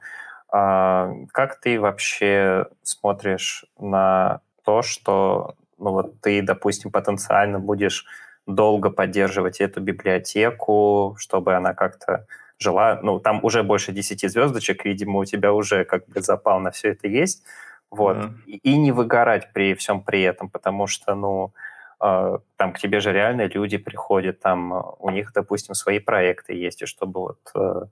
[0.54, 8.06] Э, как ты вообще смотришь на то, что, ну, вот ты, допустим, потенциально будешь
[8.48, 12.26] долго поддерживать эту библиотеку, чтобы она как-то
[12.60, 13.00] жила.
[13.02, 16.90] Ну, там уже больше 10 звездочек, видимо, у тебя уже как бы запал на все
[16.90, 17.44] это есть.
[17.90, 18.18] Вот.
[18.18, 18.46] Mm-hmm.
[18.46, 21.54] И, и не выгорать при всем при этом, потому что, ну,
[22.02, 26.82] э, там к тебе же реально люди приходят, там у них, допустим, свои проекты есть,
[26.82, 27.86] и чтобы вот, э,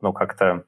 [0.00, 0.64] ну, как-то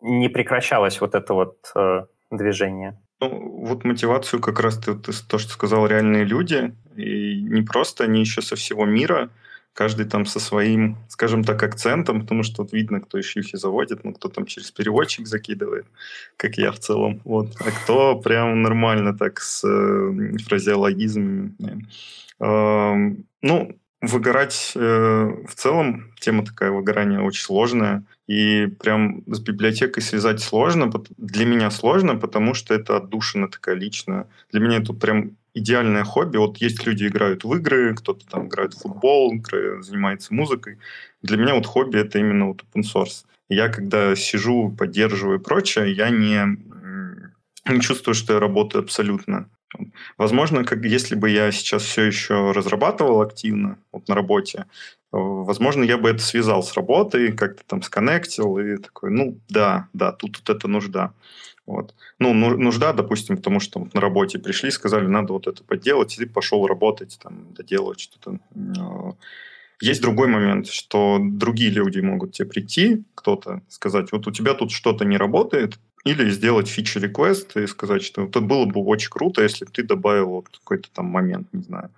[0.00, 3.00] не прекращалось вот это вот э, движение.
[3.20, 8.04] Ну, вот мотивацию как раз ты, ты то, что сказал, реальные люди, и не просто,
[8.04, 9.30] они еще со всего мира,
[9.72, 13.58] каждый там со своим, скажем так, акцентом, потому что вот видно, кто еще их и
[13.58, 15.86] заводит, ну, кто там через переводчик закидывает,
[16.36, 21.86] как я в целом, вот, а кто прям нормально так с э, фразеологизмами.
[22.40, 22.94] Э,
[23.42, 24.80] ну, выгорать э,
[25.48, 31.70] в целом, тема такая выгорания очень сложная, и прям с библиотекой связать сложно, для меня
[31.70, 34.28] сложно, потому что это отдушина такая личная.
[34.50, 36.36] Для меня это прям идеальное хобби.
[36.36, 39.32] Вот есть люди играют в игры, кто-то там играет в футбол,
[39.80, 40.78] занимается музыкой.
[41.22, 43.24] Для меня вот хобби это именно вот open source.
[43.48, 46.58] Я когда сижу, поддерживаю и прочее, я не,
[47.68, 49.48] не чувствую, что я работаю абсолютно.
[50.18, 54.66] Возможно, как если бы я сейчас все еще разрабатывал активно вот на работе,
[55.12, 60.12] возможно, я бы это связал с работой, как-то там сконнектил и такой, ну да, да,
[60.12, 61.12] тут вот это нужда.
[61.66, 61.94] Вот.
[62.20, 66.26] Ну, нужда, допустим, потому что на работе пришли, сказали, надо вот это поделать, и ты
[66.26, 68.38] пошел работать, там, доделать что-то.
[69.82, 74.70] Есть другой момент, что другие люди могут тебе прийти, кто-то сказать, вот у тебя тут
[74.70, 79.64] что-то не работает, или сделать фичи-реквест и сказать, что это было бы очень круто, если
[79.64, 81.90] бы ты добавил вот какой-то там момент, не знаю.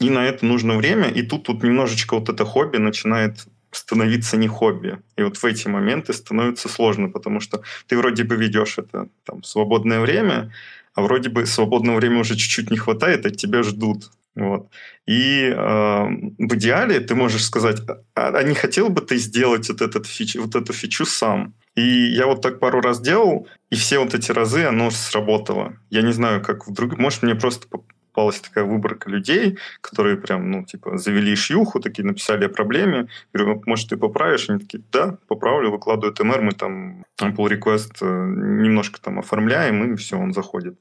[0.00, 4.48] И на это нужно время, и тут, тут немножечко вот это хобби начинает становиться не
[4.48, 4.98] хобби.
[5.16, 9.42] И вот в эти моменты становится сложно, потому что ты вроде бы ведешь это там,
[9.42, 10.52] свободное время,
[10.94, 14.10] а вроде бы свободного времени уже чуть-чуть не хватает, от тебя ждут.
[14.36, 14.68] Вот.
[15.06, 17.80] И э, в идеале ты можешь сказать,
[18.14, 21.54] а, а не хотел бы ты сделать вот, этот фич, вот эту фичу сам?
[21.76, 25.74] И я вот так пару раз делал, и все вот эти разы оно сработало.
[25.90, 26.98] Я не знаю, как в других...
[26.98, 32.46] Может, мне просто попалась такая выборка людей, которые прям, ну, типа, завели шьюху, такие написали
[32.46, 33.08] о проблеме.
[33.32, 34.48] Говорю, может, ты поправишь?
[34.48, 39.96] Они такие, да, поправлю, выкладывают МР, мы там pull request э, немножко там оформляем, и
[39.96, 40.78] все, он заходит.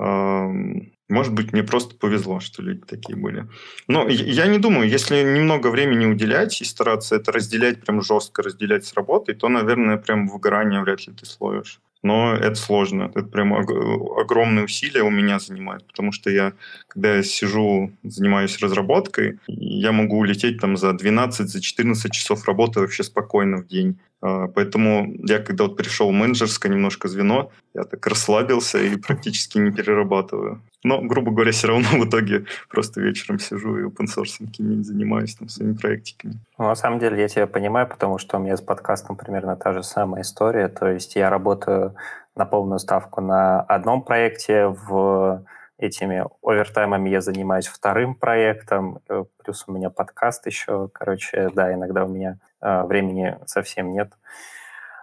[0.00, 3.46] Может быть, мне просто повезло, что люди такие были.
[3.88, 8.84] Но я не думаю, если немного времени уделять и стараться это разделять, прям жестко разделять
[8.84, 13.10] с работой, то, наверное, прям выгорание вряд ли ты словишь но это сложно.
[13.14, 16.52] Это прям огромные усилия у меня занимает, потому что я,
[16.88, 22.80] когда я сижу, занимаюсь разработкой, я могу улететь там за 12, за 14 часов работы
[22.80, 23.98] вообще спокойно в день.
[24.22, 29.58] А, поэтому я, когда вот пришел в менеджерское немножко звено, я так расслабился и практически
[29.58, 30.60] не перерабатываю.
[30.82, 35.48] Но, грубо говоря, все равно в итоге просто вечером сижу и open source занимаюсь там
[35.48, 36.34] своими проектиками.
[36.58, 39.72] Ну, на самом деле я тебя понимаю, потому что у меня с подкастом примерно та
[39.72, 40.68] же самая история.
[40.68, 41.94] То есть я работаю
[42.36, 45.44] на полную ставку на одном проекте, в
[45.78, 52.04] этими овертаймами я занимаюсь вторым проектом, э, плюс у меня подкаст еще, короче, да, иногда
[52.04, 54.12] у меня времени совсем нет.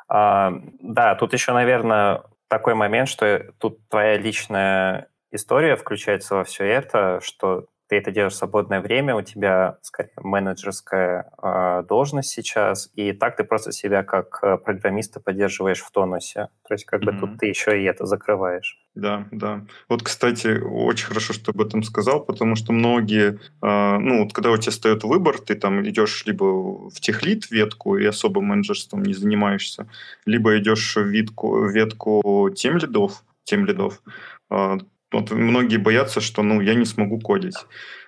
[0.08, 6.66] А, да, тут еще, наверное, такой момент, что тут твоя личная история включается во все
[6.66, 12.90] это, что ты это делаешь в свободное время, у тебя, скорее, менеджерская э, должность сейчас,
[12.96, 16.50] и так ты просто себя как э, программиста поддерживаешь в тонусе.
[16.68, 17.12] То есть как mm-hmm.
[17.12, 18.78] бы тут ты еще и это закрываешь.
[18.94, 19.66] Да, да.
[19.88, 24.52] Вот, кстати, очень хорошо, что об этом сказал, потому что многие, э, ну, вот когда
[24.52, 26.44] у тебя стоит выбор, ты там идешь либо
[26.90, 29.88] в техлит ветку и особо менеджерством не занимаешься,
[30.26, 34.02] либо идешь в ветку, ветку тем лидов, тем лидов,
[34.50, 34.78] э,
[35.12, 37.66] вот многие боятся, что ну, я не смогу кодить.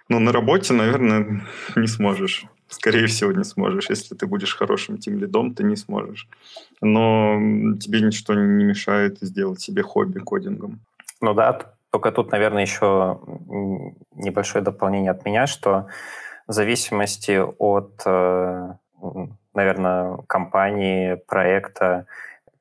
[0.10, 1.42] Но на работе, наверное,
[1.76, 2.46] не сможешь.
[2.68, 3.90] Скорее всего, не сможешь.
[3.90, 6.28] Если ты будешь хорошим тем лидом, ты не сможешь.
[6.82, 7.38] Но
[7.80, 10.80] тебе ничто не мешает сделать себе хобби кодингом.
[11.22, 13.20] Ну да, только тут, наверное, еще
[14.16, 15.88] небольшое дополнение от меня, что
[16.48, 18.74] в зависимости от, э,
[19.54, 22.06] наверное, компании, проекта,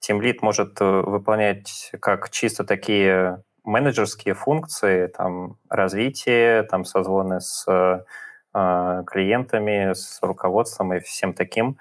[0.00, 7.66] Team Lead может э, выполнять как чисто такие менеджерские функции, там, развитие, там, созвоны с
[7.68, 11.76] э, клиентами, с руководством и всем таким.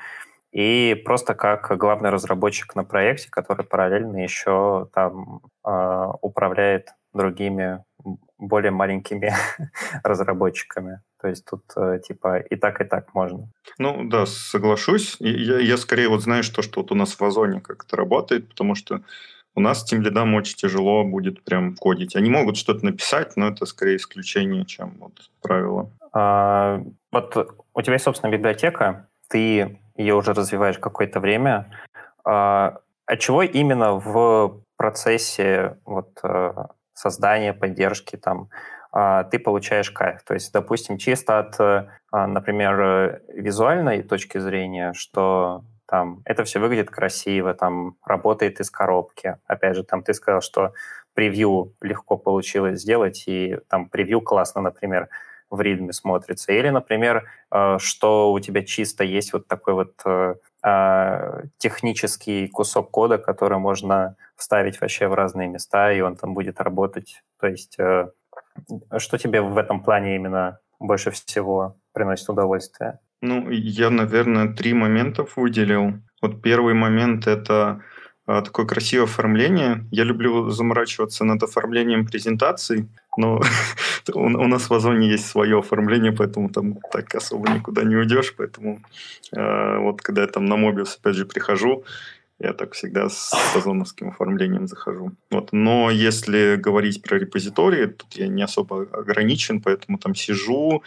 [0.52, 7.84] И просто как главный разработчик на проекте, который параллельно еще там э, управляет другими
[8.38, 9.34] более маленькими
[10.04, 11.02] разработчиками.
[11.22, 13.50] То есть тут э, типа и так, и так можно.
[13.78, 15.18] Ну да, соглашусь.
[15.20, 18.50] Я, я скорее вот знаю, что, что вот у нас в Озоне как это работает,
[18.50, 19.02] потому что
[19.58, 22.16] у нас тем лидам очень тяжело будет прям кодить.
[22.16, 25.90] Они могут что-то написать, но это скорее исключение, чем вот правило.
[26.14, 27.36] А, вот
[27.74, 31.72] у тебя есть, собственно, библиотека, ты ее уже развиваешь какое-то время.
[32.24, 36.54] А, от чего именно в процессе вот, э,
[36.94, 38.50] создания, поддержки там
[38.92, 40.22] а, ты получаешь кайф?
[40.24, 46.90] То есть, допустим, чисто от, а, например, визуальной точки зрения, что там это все выглядит
[46.90, 49.38] красиво, там работает из коробки.
[49.46, 50.74] Опять же, там ты сказал, что
[51.14, 55.10] превью легко получилось сделать, и там превью классно, например,
[55.50, 56.52] в ритме смотрится.
[56.52, 62.92] Или, например, э, что у тебя чисто есть вот такой вот э, э, технический кусок
[62.92, 67.24] кода, который можно вставить вообще в разные места, и он там будет работать.
[67.40, 67.78] То есть
[68.98, 73.00] что тебе в этом плане именно больше всего приносит удовольствие?
[73.22, 75.94] Ну, я, наверное, три момента выделил.
[76.22, 77.82] Вот первый момент— это
[78.28, 79.86] а, такое красивое оформление.
[79.90, 83.42] Я люблю заморачиваться над оформлением презентаций, но
[84.14, 88.36] у, нас в Озоне есть свое оформление, поэтому там так особо никуда не уйдешь.
[88.38, 88.82] Поэтому
[89.36, 91.86] э, вот когда я там на Mobius опять же прихожу,
[92.40, 95.14] я так всегда с озоновским оформлением захожу.
[95.32, 95.54] Вот.
[95.54, 100.84] Но если говорить про репозитории, тут я не особо ограничен, поэтому там сижу,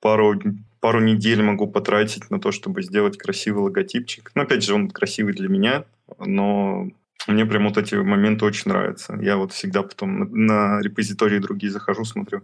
[0.00, 0.40] пару
[0.82, 4.32] пару недель могу потратить на то, чтобы сделать красивый логотипчик.
[4.34, 5.84] Ну, опять же, он красивый для меня,
[6.18, 6.88] но
[7.28, 9.16] мне прям вот эти моменты очень нравятся.
[9.22, 12.42] Я вот всегда потом на, на репозитории другие захожу, смотрю,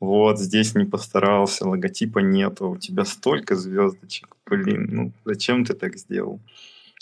[0.00, 5.98] вот здесь не постарался, логотипа нету, у тебя столько звездочек, блин, ну зачем ты так
[5.98, 6.40] сделал?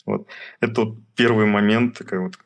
[0.05, 0.27] Вот.
[0.61, 2.38] Это вот первый момент, такое вот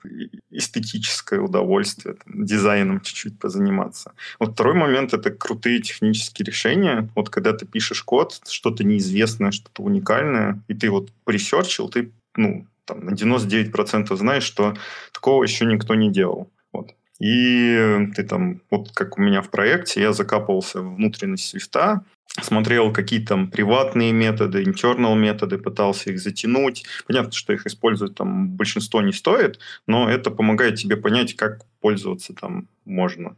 [0.50, 4.12] эстетическое удовольствие, там, дизайном чуть-чуть позаниматься.
[4.38, 7.08] Вот второй момент— это крутые технические решения.
[7.14, 12.66] Вот когда ты пишешь код, что-то неизвестное, что-то уникальное, и ты вот пресерчил, ты ну,
[12.84, 14.74] там, на 99% знаешь, что
[15.12, 16.50] такого еще никто не делал.
[16.72, 16.94] Вот.
[17.18, 22.02] И ты там, вот как у меня в проекте, я закапывался внутренность свифта,
[22.42, 26.84] смотрел какие там приватные методы, internal методы, пытался их затянуть.
[27.06, 32.34] Понятно, что их использовать там большинство не стоит, но это помогает тебе понять, как пользоваться
[32.34, 33.36] там можно.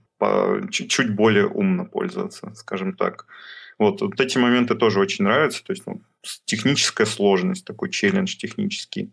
[0.70, 3.26] чуть-чуть более умно пользоваться, скажем так.
[3.78, 6.01] Вот, вот эти моменты тоже очень нравятся, то есть ну,
[6.44, 9.12] техническая сложность, такой челлендж технический.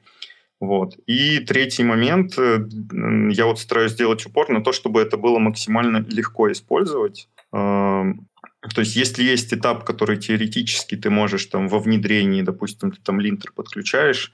[0.60, 0.98] Вот.
[1.06, 2.68] И третий момент, э,
[3.32, 7.28] я вот стараюсь сделать упор на то, чтобы это было максимально легко использовать.
[8.74, 13.20] То есть, если есть этап, который теоретически ты можешь там во внедрении, допустим, ты там
[13.20, 14.32] линтер подключаешь,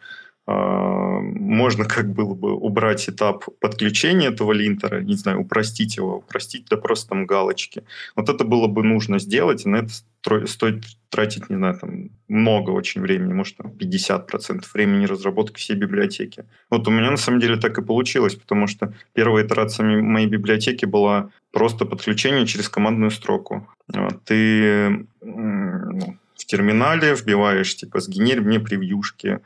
[0.47, 6.77] можно как было бы убрать этап подключения этого линтера, не знаю, упростить его, упростить до
[6.77, 7.83] просто там галочки.
[8.15, 12.71] Вот это было бы нужно сделать, и на это стоит тратить, не знаю, там много
[12.71, 16.45] очень времени, может, там 50% времени разработки всей библиотеки.
[16.69, 20.85] Вот у меня на самом деле так и получилось, потому что первая итерация моей библиотеки
[20.85, 23.67] была просто подключение через командную строку.
[24.25, 29.39] Ты ну, в терминале вбиваешь, типа, сгенерь мне превьюшки,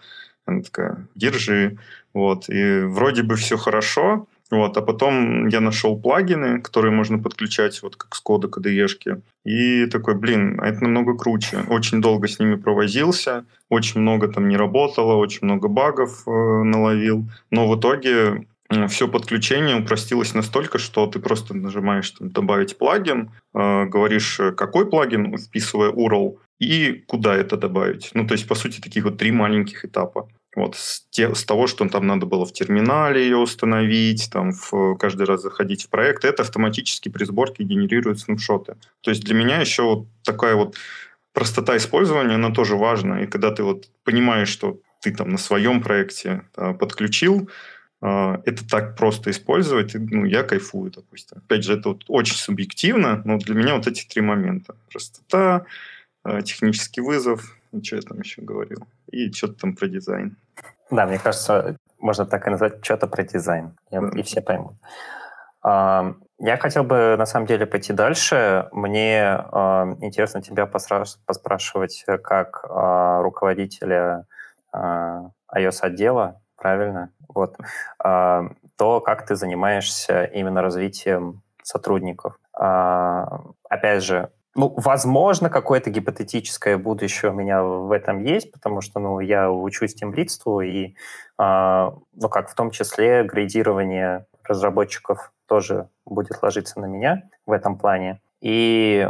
[0.46, 1.78] она такая, держи.
[2.14, 2.50] Вот.
[2.50, 7.96] И вроде бы все хорошо, вот, а потом я нашел плагины, которые можно подключать, вот
[7.96, 9.22] как с кода KDE-шки.
[9.44, 11.64] И такой, блин, а это намного круче.
[11.68, 17.28] Очень долго с ними провозился, очень много там не работало, очень много багов э, наловил.
[17.50, 18.46] Но в итоге
[18.88, 25.38] все подключение упростилось настолько, что ты просто нажимаешь там, добавить плагин, э, говоришь, какой плагин,
[25.38, 28.12] вписывая URL, и куда это добавить.
[28.14, 30.30] Ну, то есть, по сути, таких вот три маленьких этапа.
[30.56, 34.96] Вот с, те, с того, что там надо было в терминале ее установить, там в,
[34.96, 38.76] каждый раз заходить в проект, это автоматически при сборке генерирует снапшоты.
[39.02, 40.78] То есть для меня еще вот такая вот
[41.34, 43.22] простота использования, она тоже важна.
[43.22, 47.50] И когда ты вот понимаешь, что ты там на своем проекте а, подключил,
[48.02, 51.38] а, это так просто использовать, ну, я кайфую, допустим.
[51.38, 54.76] Опять же, это вот очень субъективно, но для меня вот эти три момента.
[54.90, 55.66] Простота,
[56.44, 58.80] технический вызов, и что я там еще говорил,
[59.12, 60.38] и что-то там про дизайн.
[60.90, 64.10] Да, мне кажется, можно так и назвать что-то про дизайн, да.
[64.16, 64.76] и все поймут.
[65.64, 68.68] А, я хотел бы, на самом деле, пойти дальше.
[68.72, 74.26] Мне э, интересно тебя поспрашивать как э, руководителя
[74.74, 75.22] э,
[75.56, 77.10] iOS-отдела, правильно?
[77.30, 77.58] Вот.
[78.04, 82.38] Э, то, как ты занимаешься именно развитием сотрудников.
[82.60, 83.26] Э,
[83.70, 89.20] опять же, ну, возможно, какое-то гипотетическое будущее у меня в этом есть, потому что, ну,
[89.20, 90.96] я учусь темлидству, и,
[91.38, 97.78] э, ну, как в том числе градирование разработчиков тоже будет ложиться на меня в этом
[97.78, 98.22] плане.
[98.42, 99.10] И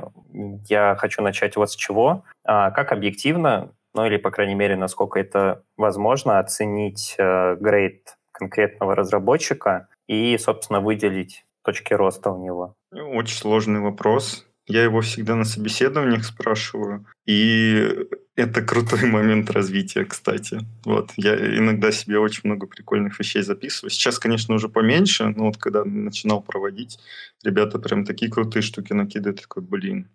[0.67, 2.23] я хочу начать вот с чего.
[2.43, 8.95] А, как объективно, ну или, по крайней мере, насколько это возможно, оценить э, грейд конкретного
[8.95, 12.75] разработчика и, собственно, выделить точки роста у него?
[12.91, 14.45] Очень сложный вопрос.
[14.67, 17.05] Я его всегда на собеседованиях спрашиваю.
[17.25, 20.59] И это крутой момент развития, кстати.
[20.83, 21.11] Вот.
[21.17, 23.91] Я иногда себе очень много прикольных вещей записываю.
[23.91, 26.99] Сейчас, конечно, уже поменьше, но вот когда начинал проводить,
[27.43, 29.41] ребята прям такие крутые штуки накидывают.
[29.41, 30.09] Такой, блин.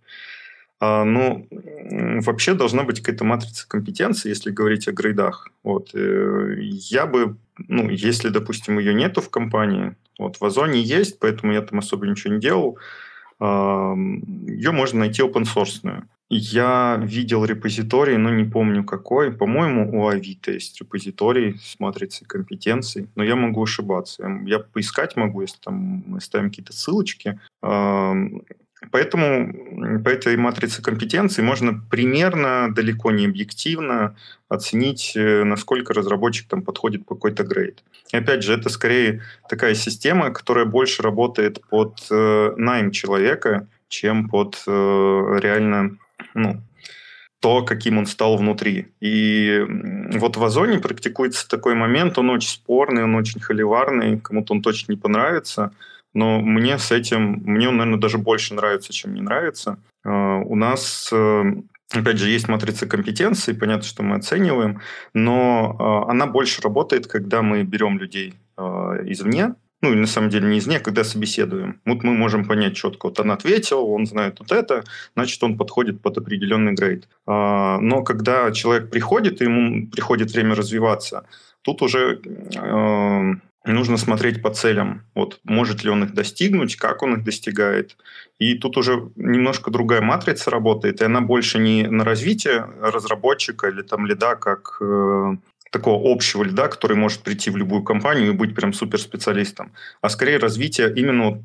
[0.81, 5.49] А, ну, вообще должна быть какая-то матрица компетенции, если говорить о грейдах.
[5.63, 5.91] Вот.
[5.95, 7.37] Э, я бы,
[7.69, 12.07] ну, если, допустим, ее нету в компании, вот в Озоне есть, поэтому я там особо
[12.07, 12.79] ничего не делал,
[13.41, 16.03] ее можно найти open source.
[16.33, 19.33] Я видел репозиторий, но не помню какой.
[19.33, 24.29] По-моему, у Авито есть репозиторий с матрицей компетенций, но я могу ошибаться.
[24.47, 27.41] Я поискать могу, если там мы ставим какие-то ссылочки.
[28.91, 34.17] Поэтому по этой матрице компетенций можно примерно, далеко не объективно
[34.49, 37.83] оценить, э, насколько разработчик там подходит по какой-то грейд.
[38.13, 44.29] И опять же, это скорее такая система, которая больше работает под э, найм человека, чем
[44.29, 45.99] под э, реально
[46.35, 46.63] ну,
[47.41, 48.89] то, каким он стал внутри.
[49.01, 49.63] И
[50.15, 54.93] вот в Озоне практикуется такой момент, он очень спорный, он очень холиварный, кому-то он точно
[54.93, 55.73] не понравится–
[56.15, 59.79] но мне с этим, мне он, наверное, даже больше нравится, чем не нравится.
[60.05, 61.45] А, у нас, э,
[61.93, 64.81] опять же, есть матрица компетенций, понятно, что мы оцениваем,
[65.15, 70.47] но а, она больше работает, когда мы берем людей а, извне, ну, на самом деле
[70.49, 71.81] не извне, когда собеседуем.
[71.87, 74.85] Вот мы можем понять четко, вот он ответил, он знает вот это,
[75.15, 77.09] значит, он подходит под определенный грейд.
[77.27, 81.25] Но когда человек приходит, и ему приходит время развиваться,
[81.63, 82.21] тут уже
[82.55, 83.35] э,
[83.65, 85.03] нужно смотреть по целям.
[85.15, 87.97] Вот может ли он их достигнуть, как он их достигает.
[88.39, 93.83] И тут уже немножко другая матрица работает, и она больше не на развитие разработчика или
[93.83, 95.37] там лида, как э,
[95.71, 100.39] такого общего лида, который может прийти в любую компанию и быть прям суперспециалистом, а скорее
[100.39, 101.43] развитие именно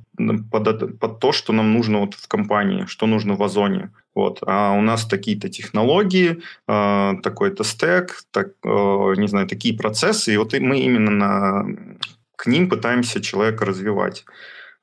[0.52, 3.92] под, под то, что нам нужно вот в компании, что нужно в Озоне.
[4.16, 4.40] Вот.
[4.46, 10.38] А у нас такие-то технологии, э, такой-то стек, так, э, не знаю, такие процессы, и
[10.38, 11.66] вот мы именно на,
[12.36, 14.26] к ним пытаемся человека развивать.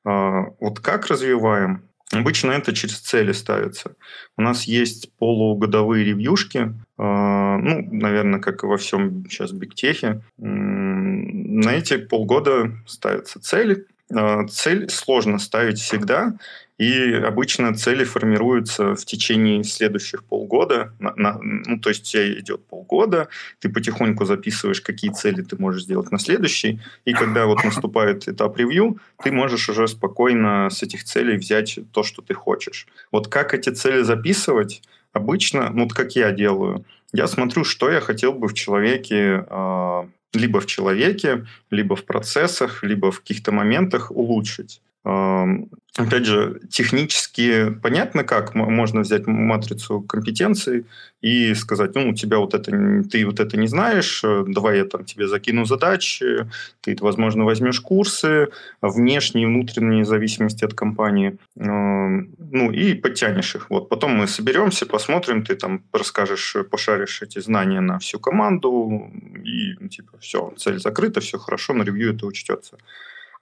[0.05, 1.83] А, вот как развиваем?
[2.13, 3.97] Обычно это через цели ставится.
[4.37, 10.23] У нас есть полугодовые ревьюшки, а, ну, наверное, как и во всем сейчас бигтехе.
[10.37, 13.87] На эти полгода ставятся цели.
[14.15, 16.35] А, цель сложно ставить всегда,
[16.83, 20.93] и обычно цели формируются в течение следующих полгода.
[20.99, 23.29] На, на, ну, то есть у тебя идет полгода,
[23.61, 26.81] ты потихоньку записываешь, какие цели ты можешь сделать на следующий.
[27.05, 32.03] И когда вот наступает этап ревью, ты можешь уже спокойно с этих целей взять то,
[32.03, 32.89] что ты хочешь.
[33.13, 34.83] Вот как эти цели записывать?
[35.13, 40.03] Обычно, ну, вот как я делаю, я смотрю, что я хотел бы в человеке э,
[40.33, 44.81] либо в человеке, либо в процессах, либо в каких-то моментах улучшить.
[45.05, 50.87] Опять же, технически понятно, как можно взять матрицу компетенций
[51.21, 52.73] и сказать, ну, у тебя вот это,
[53.11, 56.49] ты вот это не знаешь, э, давай я там тебе закину задачи,
[56.81, 58.49] ты, возможно, возьмешь курсы,
[58.81, 63.69] внешние и внутренние зависимости от компании, ну, и подтянешь их.
[63.69, 69.11] Вот потом мы соберемся, посмотрим, ты там расскажешь, пошаришь эти знания на всю команду,
[69.45, 72.79] и, типа, все, цель закрыта, все хорошо, на ревью это учтется.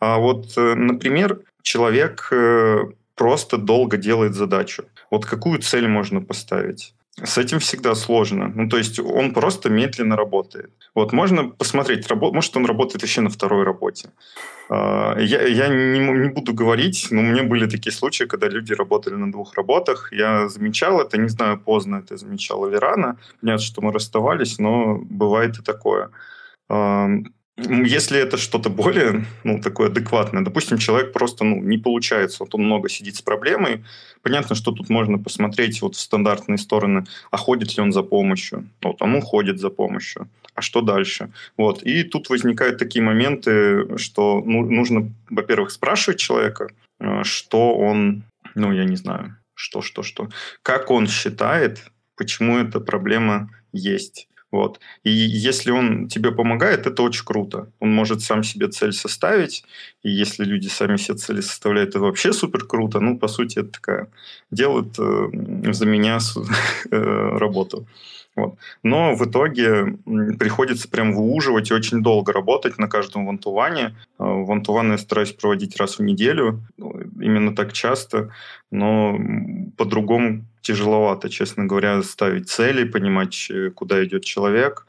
[0.00, 2.84] А вот, э, например, человек э,
[3.14, 4.84] просто долго делает задачу.
[5.10, 6.94] Вот какую цель можно поставить?
[7.22, 8.52] С этим всегда сложно.
[8.54, 10.70] Ну, то есть он просто медленно работает.
[10.94, 14.10] Вот можно посмотреть, рабо- может, он работает еще на второй работе.
[14.70, 18.72] А, я, я не, не буду говорить, но у меня были такие случаи, когда люди
[18.72, 20.12] работали на двух работах.
[20.12, 23.18] Я замечал это, не знаю, поздно это замечал или рано.
[23.40, 26.10] Понятно, что мы расставались, но бывает и такое.
[27.68, 32.64] Если это что-то более, ну, такое адекватное, допустим, человек просто, ну, не получается, вот он
[32.64, 33.84] много сидит с проблемой,
[34.22, 38.68] понятно, что тут можно посмотреть вот в стандартные стороны, а ходит ли он за помощью,
[38.82, 44.42] вот, он уходит за помощью, а что дальше, вот, и тут возникают такие моменты, что
[44.44, 48.22] ну, нужно, во-первых, спрашивать человека, э, что он,
[48.54, 50.28] ну, я не знаю, что, что, что,
[50.62, 54.80] как он считает, почему эта проблема есть, вот.
[55.04, 57.70] И если он тебе помогает, это очень круто.
[57.78, 59.64] Он может сам себе цель составить,
[60.02, 63.00] и если люди сами себе цели составляют, это вообще супер круто.
[63.00, 64.08] Ну, по сути, это такая...
[64.50, 66.18] Делают э, за меня
[66.90, 67.86] э, работу.
[68.40, 68.58] Вот.
[68.82, 69.98] Но в итоге
[70.38, 73.96] приходится прям выуживать и очень долго работать на каждом вантуване.
[74.18, 78.30] А, вантуваны я стараюсь проводить раз в неделю, ну, именно так часто,
[78.70, 79.18] но
[79.76, 84.86] по-другому тяжеловато, честно говоря, ставить цели, понимать, э, куда идет человек.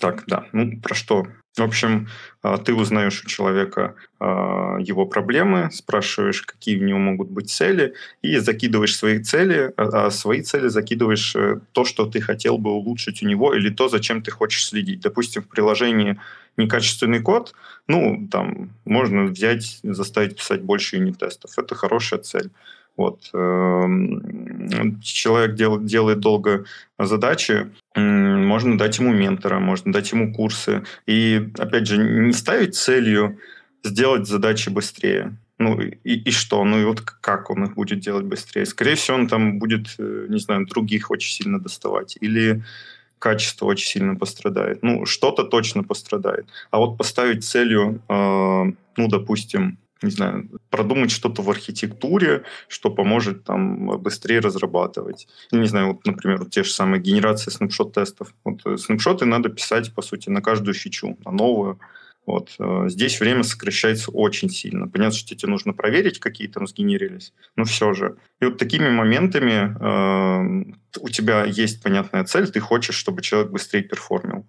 [0.00, 1.26] Так, да, ну про что
[1.58, 2.08] в общем,
[2.42, 7.94] а, ты узнаешь у человека а, его проблемы, спрашиваешь, какие у него могут быть цели,
[8.22, 12.70] и закидываешь свои цели, а, а свои цели закидываешь э, то, что ты хотел бы
[12.70, 15.00] улучшить у него, или то, зачем ты хочешь следить.
[15.00, 16.18] Допустим, в приложении
[16.56, 17.54] некачественный код,
[17.86, 21.52] ну, там, можно взять, заставить писать больше юнит-тестов.
[21.56, 22.50] Это хорошая цель.
[22.98, 23.30] Вот.
[23.32, 26.64] Эм, человек дел, делает долго
[26.98, 30.82] задачи, можно дать ему ментора, можно дать ему курсы.
[31.06, 33.38] И, опять же, не ставить целью
[33.84, 35.36] сделать задачи быстрее.
[35.58, 36.64] Ну и, и что?
[36.64, 38.66] Ну и вот как он их будет делать быстрее?
[38.66, 42.18] Скорее всего, он там будет, э, не знаю, других очень сильно доставать.
[42.20, 42.64] Или
[43.20, 44.82] качество очень сильно пострадает.
[44.82, 46.46] Ну, что-то точно пострадает.
[46.70, 53.44] А вот поставить целью, э, ну, допустим, не знаю, продумать что-то в архитектуре, что поможет
[53.44, 55.28] там быстрее разрабатывать.
[55.52, 58.34] Не знаю, вот, например, вот те же самые генерации снапшот-тестов.
[58.44, 61.78] Вот э, снапшоты надо писать, по сути, на каждую фичу, на новую.
[62.28, 62.50] Вот.
[62.58, 64.86] Э, здесь время сокращается очень сильно.
[64.86, 68.16] Понятно, что тебе нужно проверить, какие там сгенерились, но все же.
[68.40, 73.82] И вот такими моментами э, у тебя есть понятная цель, ты хочешь, чтобы человек быстрее
[73.82, 74.46] перформил.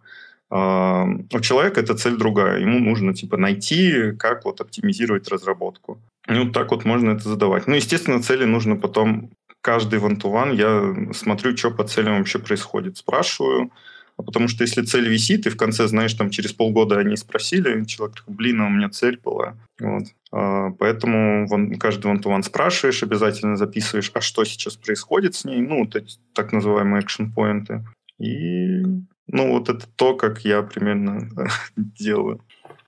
[0.49, 2.59] А, у человека эта цель другая.
[2.59, 5.99] Ему нужно типа найти, как вот оптимизировать разработку.
[6.27, 7.67] И вот так вот можно это задавать.
[7.67, 9.29] Ну, естественно, цели нужно потом
[9.61, 12.97] каждый вантуван я смотрю, что по целям вообще происходит.
[12.97, 13.71] Спрашиваю,
[14.17, 17.85] а потому что если цель висит, и в конце, знаешь, там через полгода они спросили,
[17.85, 19.55] человек такой, блин, а у меня цель была.
[19.79, 20.03] Вот.
[20.31, 21.47] А, поэтому
[21.79, 26.51] каждый вантуван спрашиваешь, обязательно записываешь, а что сейчас происходит с ней, ну, вот эти так
[26.51, 27.85] называемые экшн-поинты.
[28.19, 28.83] И
[29.31, 31.29] ну, вот это то, как я примерно
[31.75, 32.41] делаю.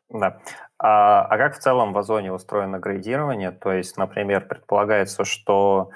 [0.10, 0.40] Да.
[0.78, 3.52] А, а как в целом в Озоне устроено градирование?
[3.52, 5.92] То есть, например, предполагается, что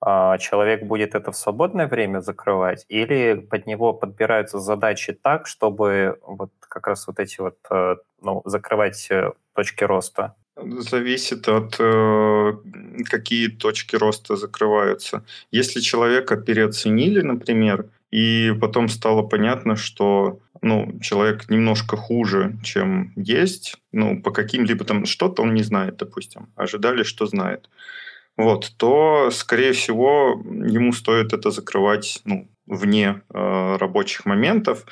[0.00, 6.18] а, человек будет это в свободное время закрывать, или под него подбираются задачи так, чтобы
[6.22, 10.34] вот как раз вот эти вот э, ну, закрывать э, точки роста?
[10.56, 12.52] Зависит от э,
[13.04, 15.24] какие точки роста закрываются.
[15.50, 23.76] Если человека переоценили, например, и потом стало понятно, что ну, человек немножко хуже, чем есть,
[23.92, 27.68] ну, по каким-либо там, что-то он не знает, допустим, ожидали, что знает,
[28.38, 34.86] вот, то, скорее всего, ему стоит это закрывать, ну, вне э, рабочих моментов,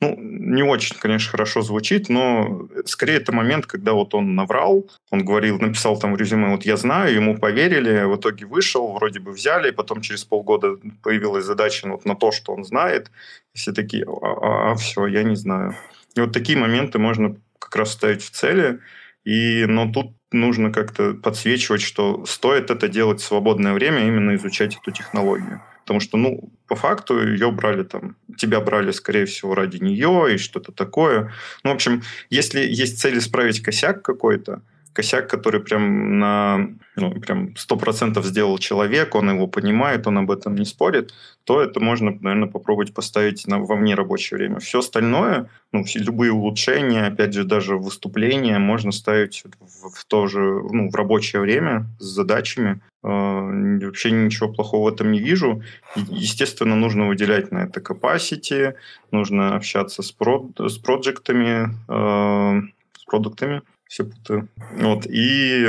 [0.00, 5.24] ну, не очень, конечно, хорошо звучит, но скорее это момент, когда вот он наврал, он
[5.24, 9.32] говорил, написал там в резюме, вот я знаю, ему поверили, в итоге вышел, вроде бы
[9.32, 13.10] взяли, потом через полгода появилась задача вот на то, что он знает,
[13.54, 15.76] и все такие, а, а, а все, я не знаю.
[16.14, 18.80] И вот такие моменты можно как раз ставить в цели,
[19.24, 24.76] и, но тут нужно как-то подсвечивать, что стоит это делать в свободное время, именно изучать
[24.76, 25.60] эту технологию.
[25.90, 30.38] Потому что, ну, по факту ее брали там, тебя брали, скорее всего, ради нее и
[30.38, 31.32] что-то такое.
[31.64, 34.62] Ну, в общем, если есть цель исправить косяк какой-то,
[34.92, 40.30] косяк, который прям на ну, прям сто процентов сделал человек, он его понимает, он об
[40.30, 41.14] этом не спорит,
[41.44, 44.58] то это можно, наверное, попробовать поставить на, во вне рабочее время.
[44.58, 50.26] Все остальное, ну, все, любые улучшения, опять же, даже выступления можно ставить в, в то
[50.26, 52.80] же, ну, в рабочее время с задачами.
[53.02, 55.62] Э, вообще ничего плохого в этом не вижу.
[55.94, 58.74] Естественно, нужно выделять на это capacity,
[59.10, 62.62] нужно общаться с, про, с проектами, э,
[62.98, 64.48] с продуктами, все путаю.
[64.78, 65.66] Вот, и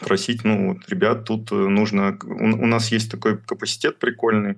[0.00, 2.18] просить, ну, вот, ребят, тут э, нужно...
[2.24, 4.56] У, у нас есть такой капацитет прикольный,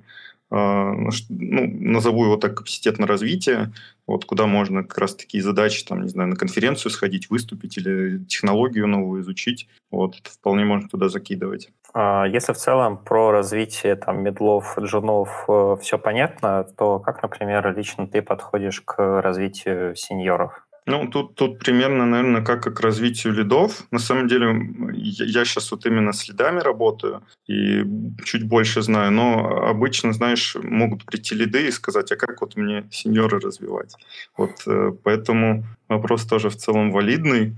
[0.48, 0.92] а,
[1.28, 3.72] ну, назову его так, капацитет на развитие,
[4.06, 8.24] вот куда можно как раз такие задачи, там, не знаю, на конференцию сходить, выступить или
[8.24, 11.70] технологию новую изучить, вот, это вполне можно туда закидывать.
[11.92, 17.76] А, если в целом про развитие там медлов, джунов э, все понятно, то как, например,
[17.76, 20.65] лично ты подходишь к развитию сеньоров?
[20.86, 23.86] Ну, тут, тут примерно, наверное, как, к развитию лидов.
[23.90, 24.46] На самом деле,
[24.94, 27.84] я, я сейчас вот именно с лидами работаю и
[28.24, 32.84] чуть больше знаю, но обычно, знаешь, могут прийти лиды и сказать, а как вот мне
[32.92, 33.96] сеньоры развивать?
[34.36, 37.56] Вот э, поэтому вопрос тоже в целом валидный.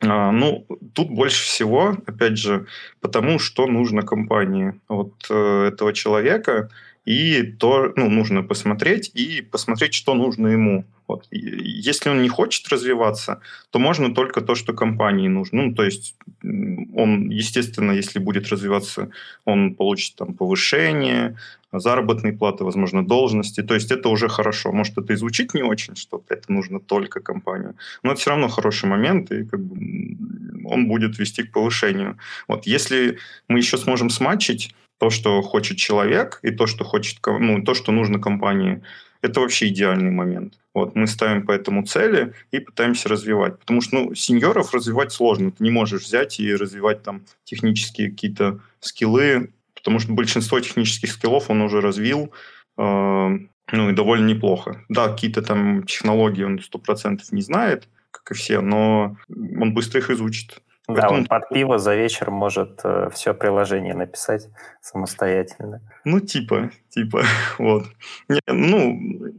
[0.00, 2.66] А, ну, тут больше всего, опять же,
[3.02, 6.70] потому что нужно компании вот э, этого человека,
[7.04, 10.84] и то ну, нужно посмотреть и посмотреть, что нужно ему.
[11.08, 11.26] Вот.
[11.30, 13.40] Если он не хочет развиваться,
[13.70, 15.62] то можно только то, что компании нужно.
[15.62, 19.10] Ну, то есть он, естественно, если будет развиваться,
[19.44, 21.36] он получит там повышение,
[21.72, 23.62] заработные платы, возможно, должности.
[23.62, 24.72] То есть это уже хорошо.
[24.72, 27.74] Может, это и звучит не очень, что это нужно только компанию.
[28.02, 30.16] Но это все равно хороший момент, и как бы
[30.64, 32.16] он будет вести к повышению.
[32.46, 32.66] Вот.
[32.66, 37.74] Если мы еще сможем смачить то, что хочет человек, и то, что хочет, ну, то,
[37.74, 38.84] что нужно компании,
[39.20, 40.60] это вообще идеальный момент.
[40.74, 43.58] Вот, мы ставим по этому цели и пытаемся развивать.
[43.58, 45.50] Потому что ну, сеньоров развивать сложно.
[45.50, 51.50] Ты не можешь взять и развивать там технические какие-то скиллы, потому что большинство технических скиллов
[51.50, 52.32] он уже развил,
[52.78, 53.38] э,
[53.72, 54.84] ну и довольно неплохо.
[54.88, 59.98] Да, какие-то там технологии он сто процентов не знает, как и все, но он быстро
[59.98, 60.62] их изучит.
[61.00, 64.48] Да, он под пиво за вечер может э, все приложение написать
[64.80, 65.80] самостоятельно.
[66.04, 67.24] Ну, типа, типа,
[67.58, 67.84] вот.
[68.28, 69.32] Не, ну,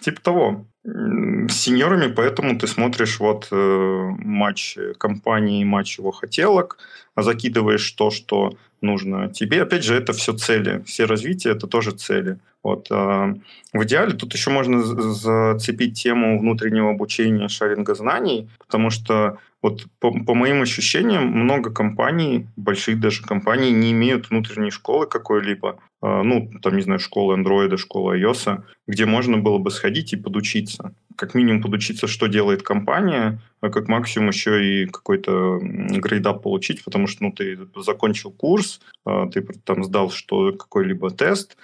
[0.00, 0.66] типа того.
[0.84, 6.78] С сеньорами, поэтому ты смотришь вот э, матч компании, матч его хотелок,
[7.14, 9.62] а закидываешь то, что нужно тебе.
[9.62, 10.82] Опять же, это все цели.
[10.86, 12.38] Все развития– это тоже цели.
[12.62, 12.90] Вот.
[12.90, 13.34] Э,
[13.72, 20.12] в идеале тут еще можно зацепить тему внутреннего обучения шаринга знаний, потому что вот по,
[20.12, 26.50] по моим ощущениям, много компаний, больших даже компаний, не имеют внутренней школы какой-либо, э, ну,
[26.62, 30.94] там, не знаю, школы Android, школа iOS, где можно было бы сходить и подучиться.
[31.16, 37.08] Как минимум подучиться, что делает компания, а как максимум еще и какой-то грейдап получить, потому
[37.08, 41.56] что, ну, ты закончил курс, э, ты там сдал что какой-либо тест,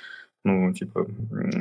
[0.44, 1.06] ну, типа,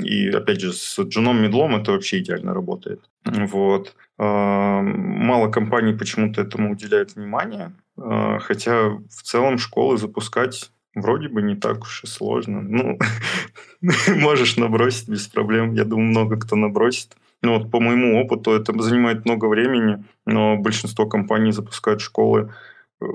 [0.03, 2.99] и опять же, с джуном медлом это вообще идеально работает.
[3.23, 3.95] Вот.
[4.17, 11.41] А, мало компаний почему-то этому уделяют внимание, а, хотя в целом школы запускать вроде бы
[11.41, 12.61] не так уж и сложно.
[12.61, 12.99] Ну,
[14.15, 15.73] можешь набросить без проблем.
[15.73, 17.15] Я думаю, много кто набросит.
[17.41, 22.53] Ну, вот по моему опыту это занимает много времени, но большинство компаний запускают школы
[23.01, 23.05] э,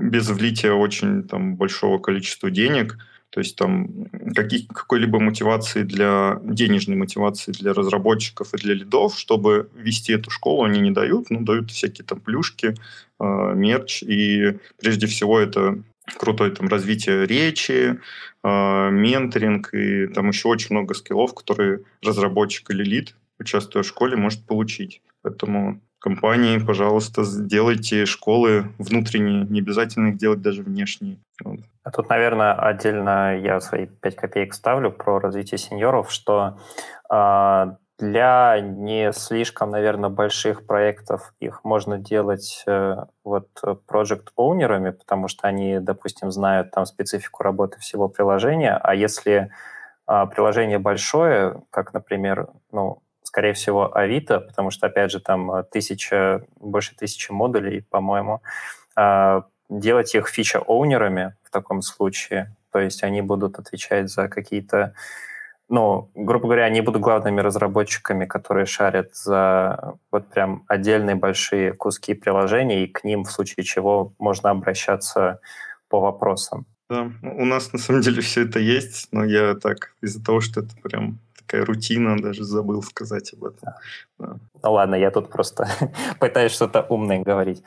[0.00, 2.98] без влития очень там, большого количества денег–
[3.32, 3.88] то есть там
[4.34, 10.64] каких, какой-либо мотивации для, денежной мотивации для разработчиков и для лидов, чтобы вести эту школу,
[10.64, 12.74] они не дают, ну, дают всякие там плюшки,
[13.18, 15.82] э, мерч, и прежде всего это
[16.18, 17.98] крутое там развитие речи,
[18.44, 24.14] э, менторинг, и там еще очень много скиллов, которые разработчик или лид, участвуя в школе,
[24.14, 25.00] может получить.
[25.22, 31.18] Поэтому компании, пожалуйста, сделайте школы внутренние, не обязательно их делать даже внешние.
[31.84, 36.58] А тут, наверное, отдельно я свои 5 копеек ставлю про развитие сеньоров, что
[37.10, 37.66] э,
[37.98, 43.48] для не слишком, наверное, больших проектов их можно делать э, вот
[43.86, 49.50] проект-оунерами, потому что они, допустим, знают там специфику работы всего приложения, а если
[50.06, 53.02] а, приложение большое, как, например, ну,
[53.32, 58.42] скорее всего, Авито, потому что, опять же, там тысяча, больше тысячи модулей, по-моему,
[58.94, 64.92] а, делать их фича-оунерами в таком случае, то есть они будут отвечать за какие-то
[65.70, 72.12] ну, грубо говоря, они будут главными разработчиками, которые шарят за вот прям отдельные большие куски
[72.12, 75.40] приложений, и к ним в случае чего можно обращаться
[75.88, 76.66] по вопросам.
[76.90, 80.60] Да, у нас на самом деле все это есть, но я так из-за того, что
[80.60, 83.74] это прям такая рутина, даже забыл сказать об этом.
[84.18, 84.36] Да.
[84.62, 85.68] Ну ладно, я тут просто
[86.20, 87.62] пытаюсь что-то умное говорить.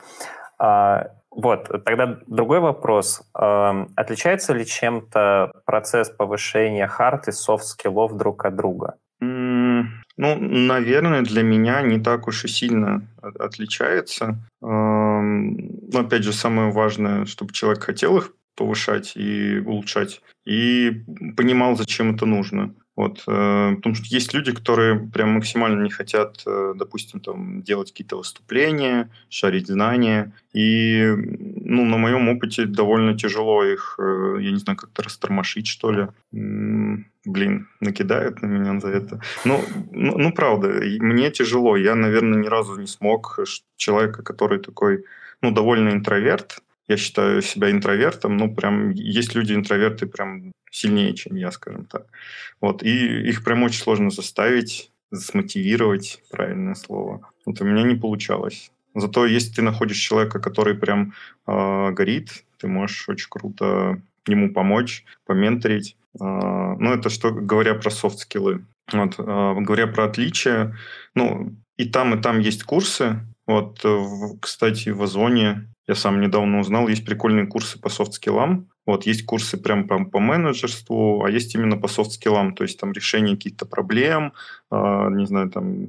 [0.58, 3.22] А, вот, тогда другой вопрос.
[3.34, 8.94] Отличается ли чем-то процесс повышения хард и софт-скиллов друг от друга?
[9.20, 14.38] Ну, наверное, для меня не так уж и сильно отличается.
[14.60, 21.04] Но, опять же, самое важное, чтобы человек хотел их повышать и улучшать, и
[21.36, 22.74] понимал, зачем это нужно.
[22.96, 27.90] Вот, э, потому что есть люди, которые прям максимально не хотят, э, допустим, там, делать
[27.90, 30.32] какие-то выступления, шарить знания.
[30.54, 35.92] И ну, на моем опыте довольно тяжело их, э, я не знаю, как-то растормошить, что
[35.92, 36.08] ли.
[37.26, 39.20] Блин, накидают на меня за это.
[39.44, 40.68] Ну, ну, ну, правда,
[41.00, 41.76] мне тяжело.
[41.76, 43.38] Я, наверное, ни разу не смог
[43.76, 45.04] человека, который такой,
[45.42, 51.50] ну, довольно интроверт, я считаю себя интровертом, ну, прям есть люди-интроверты прям сильнее, чем я,
[51.50, 52.06] скажем так.
[52.60, 57.20] Вот, и их прям очень сложно заставить, смотивировать, правильное слово.
[57.46, 58.70] Вот у меня не получалось.
[58.94, 61.14] Зато если ты находишь человека, который прям
[61.46, 65.96] э, горит, ты можешь очень круто ему помочь, поменторить.
[66.20, 68.64] Э, ну, это что, говоря про софт-скиллы.
[68.92, 70.76] Вот, э, говоря про отличия,
[71.14, 73.20] ну, и там, и там есть курсы.
[73.46, 78.68] Вот, в, кстати, в Озоне я сам недавно узнал, есть прикольные курсы по софт-скиллам.
[78.86, 82.92] Вот, есть курсы прям по, по менеджерству, а есть именно по софт-скиллам, то есть там
[82.92, 84.32] решение каких-то проблем,
[84.70, 85.88] э, не знаю, там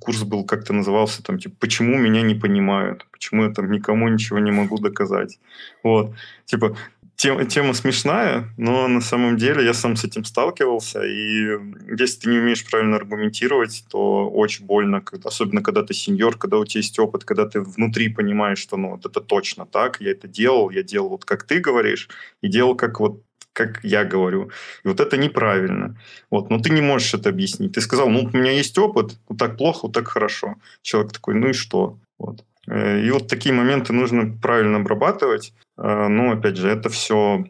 [0.00, 4.38] курс был как-то назывался, там, типа, почему меня не понимают, почему я там никому ничего
[4.38, 5.38] не могу доказать.
[5.82, 6.14] Вот,
[6.46, 6.74] типа,
[7.18, 11.58] тема, тема смешная, но на самом деле я сам с этим сталкивался, и
[11.98, 16.64] если ты не умеешь правильно аргументировать, то очень больно, особенно когда ты сеньор, когда у
[16.64, 20.28] тебя есть опыт, когда ты внутри понимаешь, что ну, вот это точно так, я это
[20.28, 22.08] делал, я делал вот как ты говоришь,
[22.40, 24.50] и делал как вот как я говорю.
[24.84, 25.96] И вот это неправильно.
[26.30, 27.72] Вот, но ты не можешь это объяснить.
[27.72, 30.54] Ты сказал, ну, у меня есть опыт, вот так плохо, вот так хорошо.
[30.82, 31.98] Человек такой, ну и что?
[32.18, 32.44] Вот.
[32.68, 35.52] Э, и вот такие моменты нужно правильно обрабатывать.
[35.78, 37.44] Э, но, опять же, это все,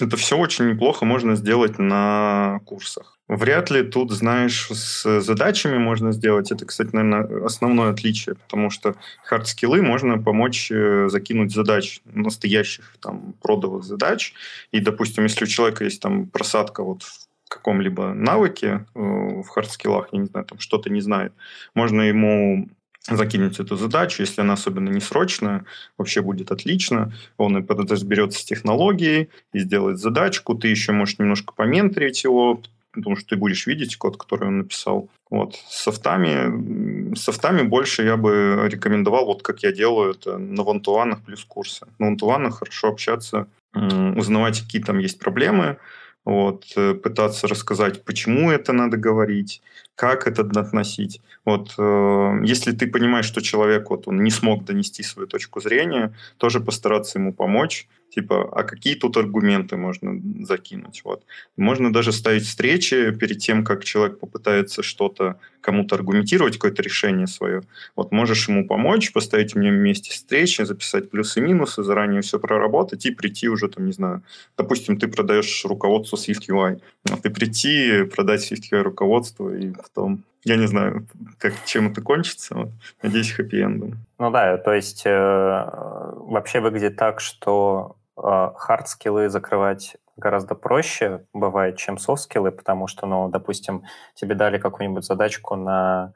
[0.00, 3.18] это все очень неплохо можно сделать на курсах.
[3.28, 6.52] Вряд ли тут, знаешь, с задачами можно сделать.
[6.52, 8.94] Это, кстати, наверное, основное отличие, потому что
[9.28, 14.34] хард-скиллы можно помочь э, закинуть задач, настоящих там продовых задач.
[14.70, 20.20] И, допустим, если у человека есть там просадка вот в каком-либо навыке в хардскиллах, я
[20.20, 21.34] не знаю, там что-то не знает,
[21.74, 22.68] можно ему
[23.08, 25.64] закинуть эту задачу, если она особенно не срочная,
[25.98, 27.12] вообще будет отлично.
[27.36, 30.54] Он разберется с технологией и сделает задачку.
[30.54, 35.08] Ты еще можешь немножко поменторить его, потому что ты будешь видеть код, который он написал.
[35.30, 35.54] Вот.
[35.68, 41.44] С софтами, софтами больше я бы рекомендовал, вот как я делаю это на вантуанах плюс
[41.44, 41.86] курсы.
[41.98, 45.78] На вантуанах хорошо общаться, узнавать, какие там есть проблемы,
[46.24, 49.62] вот, э, пытаться рассказать, почему это надо говорить,
[50.02, 51.20] как это относить.
[51.44, 56.12] Вот, э, если ты понимаешь, что человек вот, он не смог донести свою точку зрения,
[56.38, 61.02] тоже постараться ему помочь, типа, а какие тут аргументы можно закинуть?
[61.04, 61.24] Вот.
[61.56, 67.62] Можно даже ставить встречи перед тем, как человек попытается что-то кому-то аргументировать, какое-то решение свое.
[67.96, 73.48] Вот можешь ему помочь, поставить мне вместе встречи, записать плюсы-минусы, заранее все проработать и прийти
[73.48, 74.22] уже, там, не знаю,
[74.58, 76.80] допустим, ты продаешь руководство Swift UI,
[77.10, 81.06] а ты прийти, продать Swift UI руководство и потом я не знаю,
[81.38, 82.72] как, чем это кончится.
[83.00, 83.98] Надеюсь, хэппи-эндом.
[84.18, 91.96] Ну да, то есть э, вообще выглядит так, что хард-скиллы закрывать гораздо проще бывает, чем
[91.96, 93.84] софт-скиллы, потому что, ну, допустим,
[94.14, 96.12] тебе дали какую-нибудь задачку на,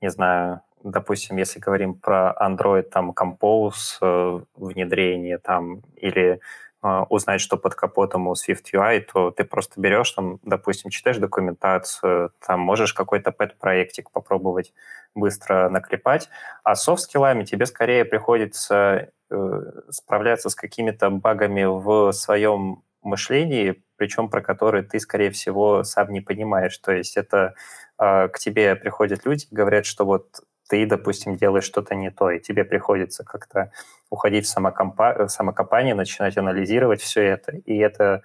[0.00, 6.38] не знаю, допустим, если говорим про Android, там, Compose, э, внедрение, там, или э,
[6.82, 12.32] узнать, что под капотом у Swift UI, то ты просто берешь, там, допустим, читаешь документацию,
[12.46, 14.72] там, можешь какой-то пэт-проектик попробовать
[15.14, 16.28] быстро наклепать,
[16.62, 19.60] а софт-скиллами тебе скорее приходится Э,
[19.90, 26.20] справляться с какими-то багами в своем мышлении, причем про которые ты, скорее всего, сам не
[26.20, 26.78] понимаешь.
[26.78, 27.54] То есть это
[27.98, 32.40] э, к тебе приходят люди, говорят, что вот ты, допустим, делаешь что-то не то, и
[32.40, 33.72] тебе приходится как-то
[34.10, 38.22] уходить в, самокомпа- в самокопание, начинать анализировать все это, и это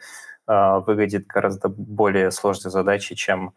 [0.47, 3.53] э, выглядит гораздо более сложной задачей, чем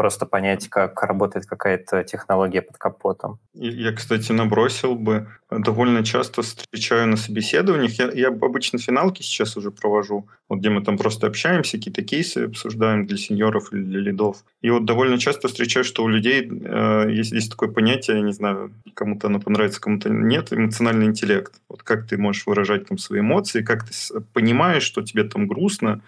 [0.00, 3.38] просто понять, как работает какая-то технология под капотом.
[3.52, 5.28] Я, кстати, набросил бы.
[5.50, 7.92] Довольно часто встречаю на собеседованиях.
[7.98, 12.46] Я, я обычно финалки сейчас уже провожу, вот где мы там просто общаемся, какие-то кейсы
[12.46, 14.38] обсуждаем для сеньоров или для лидов.
[14.62, 18.32] И вот довольно часто встречаю, что у людей э, есть, есть такое понятие, я не
[18.32, 21.52] знаю, кому-то оно понравится, кому-то нет, эмоциональный интеллект.
[21.68, 23.92] Вот как ты можешь выражать там свои эмоции, как ты
[24.32, 26.00] понимаешь, что тебе там грустно,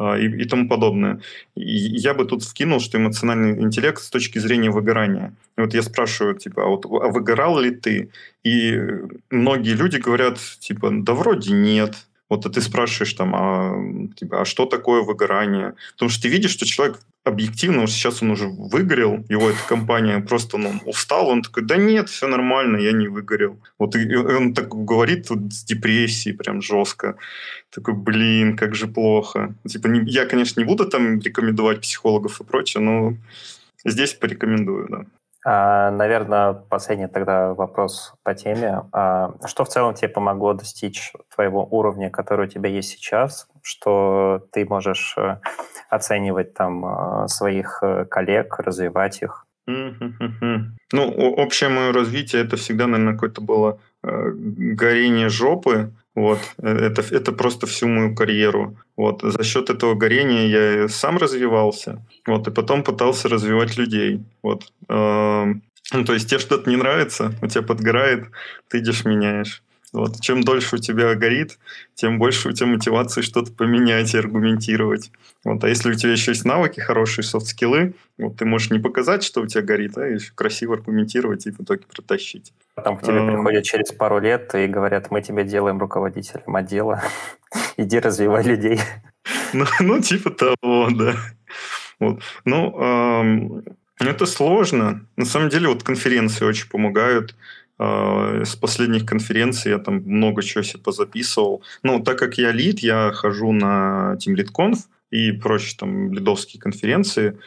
[0.00, 1.20] и, и тому подобное.
[1.54, 5.34] И я бы тут вкинул, что эмоциональный интеллект с точки зрения выгорания.
[5.58, 8.10] И вот я спрашиваю, типа, а вот а выгорал ли ты?
[8.42, 8.80] И
[9.30, 11.94] многие люди говорят, типа, да вроде нет.
[12.30, 13.74] Вот а ты спрашиваешь там, а,
[14.16, 15.74] типа, а что такое выгорание?
[15.92, 20.56] Потому что ты видишь, что человек объективно, сейчас он уже выгорел, его эта компания просто
[20.56, 23.58] ну, устал, он такой, да нет, все нормально, я не выгорел.
[23.78, 27.16] Вот и, и он так говорит вот, с депрессией прям жестко.
[27.70, 29.54] Такой, блин, как же плохо.
[29.68, 33.14] Типа, не, я, конечно, не буду там рекомендовать психологов и прочее, но
[33.84, 35.04] здесь порекомендую, да.
[35.44, 38.82] А, наверное, последний тогда вопрос по теме.
[38.92, 44.46] А, что в целом тебе помогло достичь твоего уровня, который у тебя есть сейчас, что
[44.52, 45.38] ты можешь э,
[45.88, 49.46] оценивать там э, своих э, коллег, развивать их?
[50.92, 57.66] Ну, общее мое развитие это всегда, наверное, какое-то было горение жопы, вот, это, это просто
[57.66, 58.76] всю мою карьеру.
[58.96, 64.22] Вот, за счет этого горения я сам развивался, вот, и потом пытался развивать людей.
[64.42, 65.54] Вот, э,
[65.92, 68.26] ну, то есть тебе что-то не нравится, у тебя подгорает,
[68.68, 69.62] ты идешь меняешь.
[69.92, 70.20] Вот.
[70.20, 71.58] Чем дольше у тебя горит,
[71.94, 75.10] тем больше у тебя мотивации что-то поменять и аргументировать.
[75.44, 75.64] Вот.
[75.64, 79.40] А если у тебя еще есть навыки, хорошие софт-скиллы, вот, ты можешь не показать, что
[79.40, 82.52] у тебя горит, а еще красиво аргументировать и в итоге протащить.
[82.74, 83.26] Потом к тебе а...
[83.26, 87.02] приходят через пару лет и говорят, мы тебя делаем руководителем отдела,
[87.76, 88.78] иди развивай людей.
[89.52, 91.16] Ну, ну типа того, да.
[91.98, 92.22] Вот.
[92.44, 93.64] Ну, эм,
[93.98, 95.04] это сложно.
[95.16, 97.34] На самом деле, вот конференции очень помогают.
[97.82, 101.62] А, с последних конференций я там много чего себе позаписывал.
[101.82, 104.76] Ну, так как я лид, я хожу на Team Lead Conf
[105.10, 107.38] и прочие там лидовские конференции.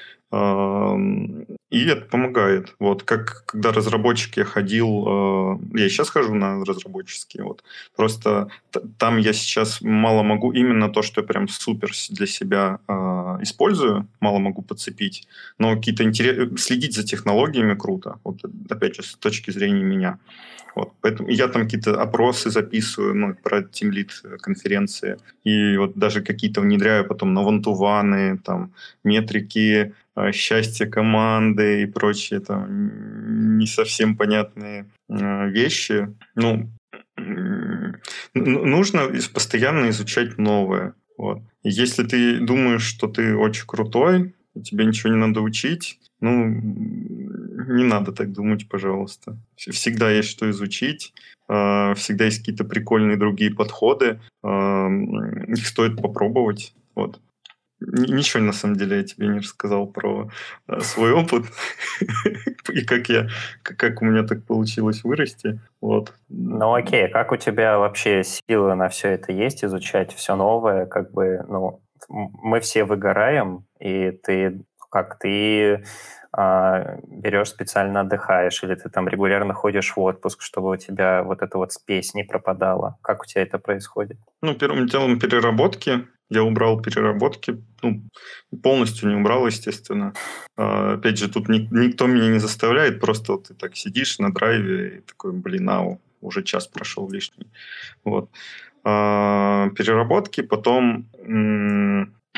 [1.74, 2.76] И это помогает.
[2.78, 7.64] Вот как когда разработчик я ходил, э, я сейчас хожу на разработческие, вот.
[7.96, 8.50] Просто
[9.00, 12.94] там я сейчас мало могу, именно то, что я прям супер для себя э,
[13.42, 16.62] использую, мало могу подцепить, но какие-то интерес...
[16.62, 20.20] следить за технологиями круто, вот опять же, с точки зрения меня.
[20.76, 20.92] Вот.
[21.02, 25.18] Поэтому я там какие-то опросы записываю ну, про Team Lead конференции.
[25.44, 29.92] И вот даже какие-то внедряю потом на вантуваны, там, метрики, э,
[30.32, 36.16] счастье команды и прочие там не совсем понятные э, вещи.
[36.36, 36.70] Ну,
[38.34, 40.96] нужно постоянно изучать новое.
[41.18, 41.42] Вот.
[41.64, 48.12] Если ты думаешь, что ты очень крутой, тебе ничего не надо учить, ну, не надо
[48.12, 49.38] так думать, пожалуйста.
[49.56, 51.14] Всегда есть что изучить,
[51.48, 56.74] а, всегда есть какие-то прикольные другие подходы, их стоит попробовать.
[56.96, 57.20] Вот.
[57.88, 60.30] Ничего, на самом деле, я тебе не рассказал про
[60.68, 61.46] а, свой опыт
[62.70, 63.28] и как я,
[63.62, 65.60] как у меня так получилось вырасти.
[65.82, 66.14] Вот.
[66.30, 71.12] Ну окей, как у тебя вообще силы на все это есть, изучать все новое, как
[71.12, 74.64] бы, ну, мы все выгораем, и ты
[74.94, 75.84] как ты
[76.32, 81.42] а, берешь специально отдыхаешь, или ты там регулярно ходишь в отпуск, чтобы у тебя вот
[81.42, 82.98] эта вот спесь не пропадала?
[83.02, 84.18] Как у тебя это происходит?
[84.42, 86.08] Ну, первым делом переработки.
[86.30, 88.04] Я убрал переработки, ну,
[88.62, 90.14] полностью не убрал, естественно.
[90.58, 94.34] А, опять же, тут ни, никто меня не заставляет, просто вот ты так сидишь на
[94.34, 97.48] драйве и такой, блин, ау, уже час прошел лишний.
[98.04, 98.30] Вот.
[98.84, 101.08] А, переработки, потом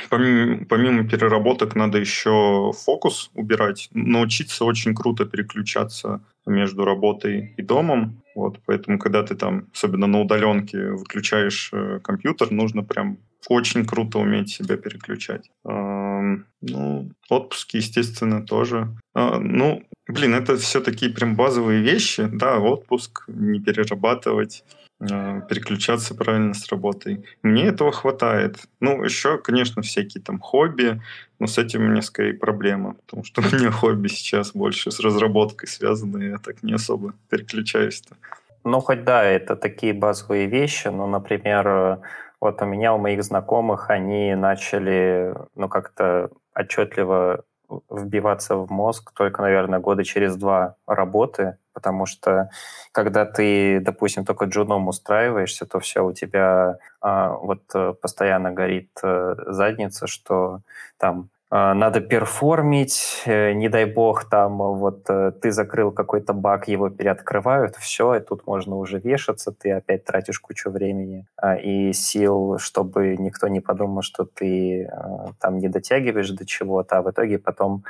[0.10, 3.88] Помимо, помимо переработок надо еще фокус убирать.
[3.94, 8.22] Научиться очень круто переключаться между работой и домом.
[8.36, 13.18] Вот, поэтому, когда ты там, особенно на удаленке, выключаешь э, компьютер, нужно прям
[13.50, 15.50] очень круто уметь себя переключать.
[15.64, 18.90] Ну, отпуски, естественно, тоже.
[19.14, 22.28] Э, ну, блин, это все такие прям базовые вещи.
[22.32, 24.64] Да, отпуск, не перерабатывать
[25.02, 27.26] Э, переключаться правильно с работой.
[27.44, 28.60] Мне этого хватает.
[28.80, 31.02] Ну, еще, конечно, всякие там хобби,
[31.40, 35.00] но с этим у меня скорее проблема, потому что у меня хобби сейчас больше с
[35.00, 38.16] разработкой связаны, я так не особо переключаюсь-то.
[38.64, 42.00] Ну, хоть да, это такие базовые вещи, но, например,
[42.40, 47.44] Вот у меня, у моих знакомых, они начали, ну, как-то отчетливо
[47.90, 52.50] вбиваться в мозг только, наверное, года через два работы, потому что
[52.92, 58.92] когда ты, допустим, только джуном устраиваешься, то все, у тебя а, вот э, постоянно горит
[59.04, 60.62] а, задница, что
[60.98, 66.90] там надо перформить, э, не дай бог, там вот э, ты закрыл какой-то баг, его
[66.90, 72.58] переоткрывают, все, и тут можно уже вешаться, ты опять тратишь кучу времени а, и сил,
[72.58, 77.38] чтобы никто не подумал, что ты а, там не дотягиваешь до чего-то, а в итоге
[77.38, 77.84] потом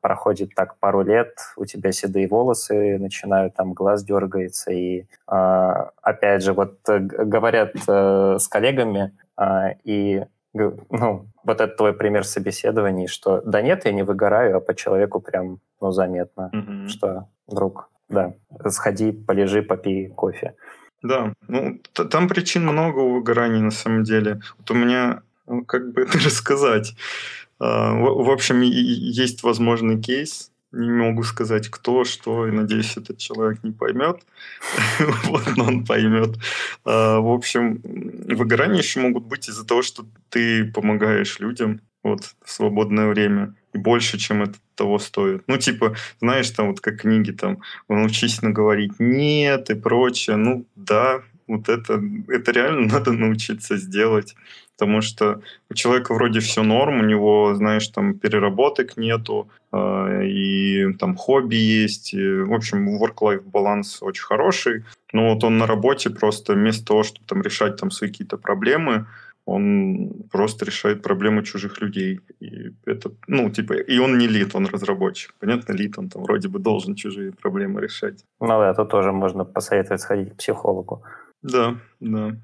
[0.00, 6.52] проходит так пару лет, у тебя седые волосы, начинают там глаз дергается, и опять же,
[6.52, 9.10] вот говорят с коллегами,
[9.82, 10.24] и
[10.54, 15.20] ну, вот это твой пример собеседований, что да нет, я не выгораю, а по человеку
[15.20, 16.88] прям, ну, заметно, mm-hmm.
[16.88, 18.34] что, друг, да,
[18.68, 20.54] сходи, полежи, попей кофе.
[21.02, 21.80] Да, ну,
[22.10, 24.40] там причин много у выгораний на самом деле.
[24.58, 26.94] Вот у меня, ну, как бы это рассказать,
[27.58, 33.62] а, в общем, есть возможный кейс, не могу сказать, кто, что, и надеюсь, этот человек
[33.62, 34.22] не поймет.
[35.24, 36.36] вот, но он поймет.
[36.84, 42.50] А, в общем, выгорания еще могут быть из-за того, что ты помогаешь людям вот, в
[42.50, 43.54] свободное время.
[43.72, 45.44] И больше, чем это того стоит.
[45.46, 50.36] Ну, типа, знаешь, там вот как книги, там, научись наговорить «нет» и прочее.
[50.36, 54.34] Ну, да, вот это, это реально надо научиться сделать
[54.76, 60.92] потому что у человека вроде все норм, у него, знаешь, там переработок нету, э, и
[60.98, 66.10] там хобби есть, и, в общем, work-life баланс очень хороший, но вот он на работе
[66.10, 69.06] просто вместо того, чтобы там решать там свои какие-то проблемы,
[69.44, 72.20] он просто решает проблемы чужих людей.
[72.40, 75.34] И это, ну, типа, и он не лид, он разработчик.
[75.40, 78.24] Понятно, лид, он там вроде бы должен чужие проблемы решать.
[78.40, 81.02] Ну да, тут тоже можно посоветовать сходить к психологу.
[81.42, 82.36] Да, да.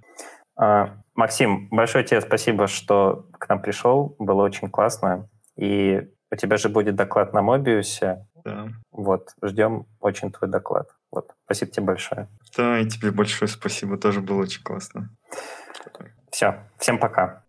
[0.57, 4.14] А, Максим, большое тебе спасибо, что к нам пришел.
[4.21, 5.29] Было очень классно.
[5.57, 8.25] И у тебя же будет доклад на Мобиусе.
[8.45, 8.69] Да.
[8.93, 10.91] Вот, ждем очень твой доклад.
[11.11, 12.29] Вот, спасибо тебе большое.
[12.57, 15.11] Да, и тебе большое спасибо, тоже было очень классно.
[16.31, 17.43] Все, всем пока.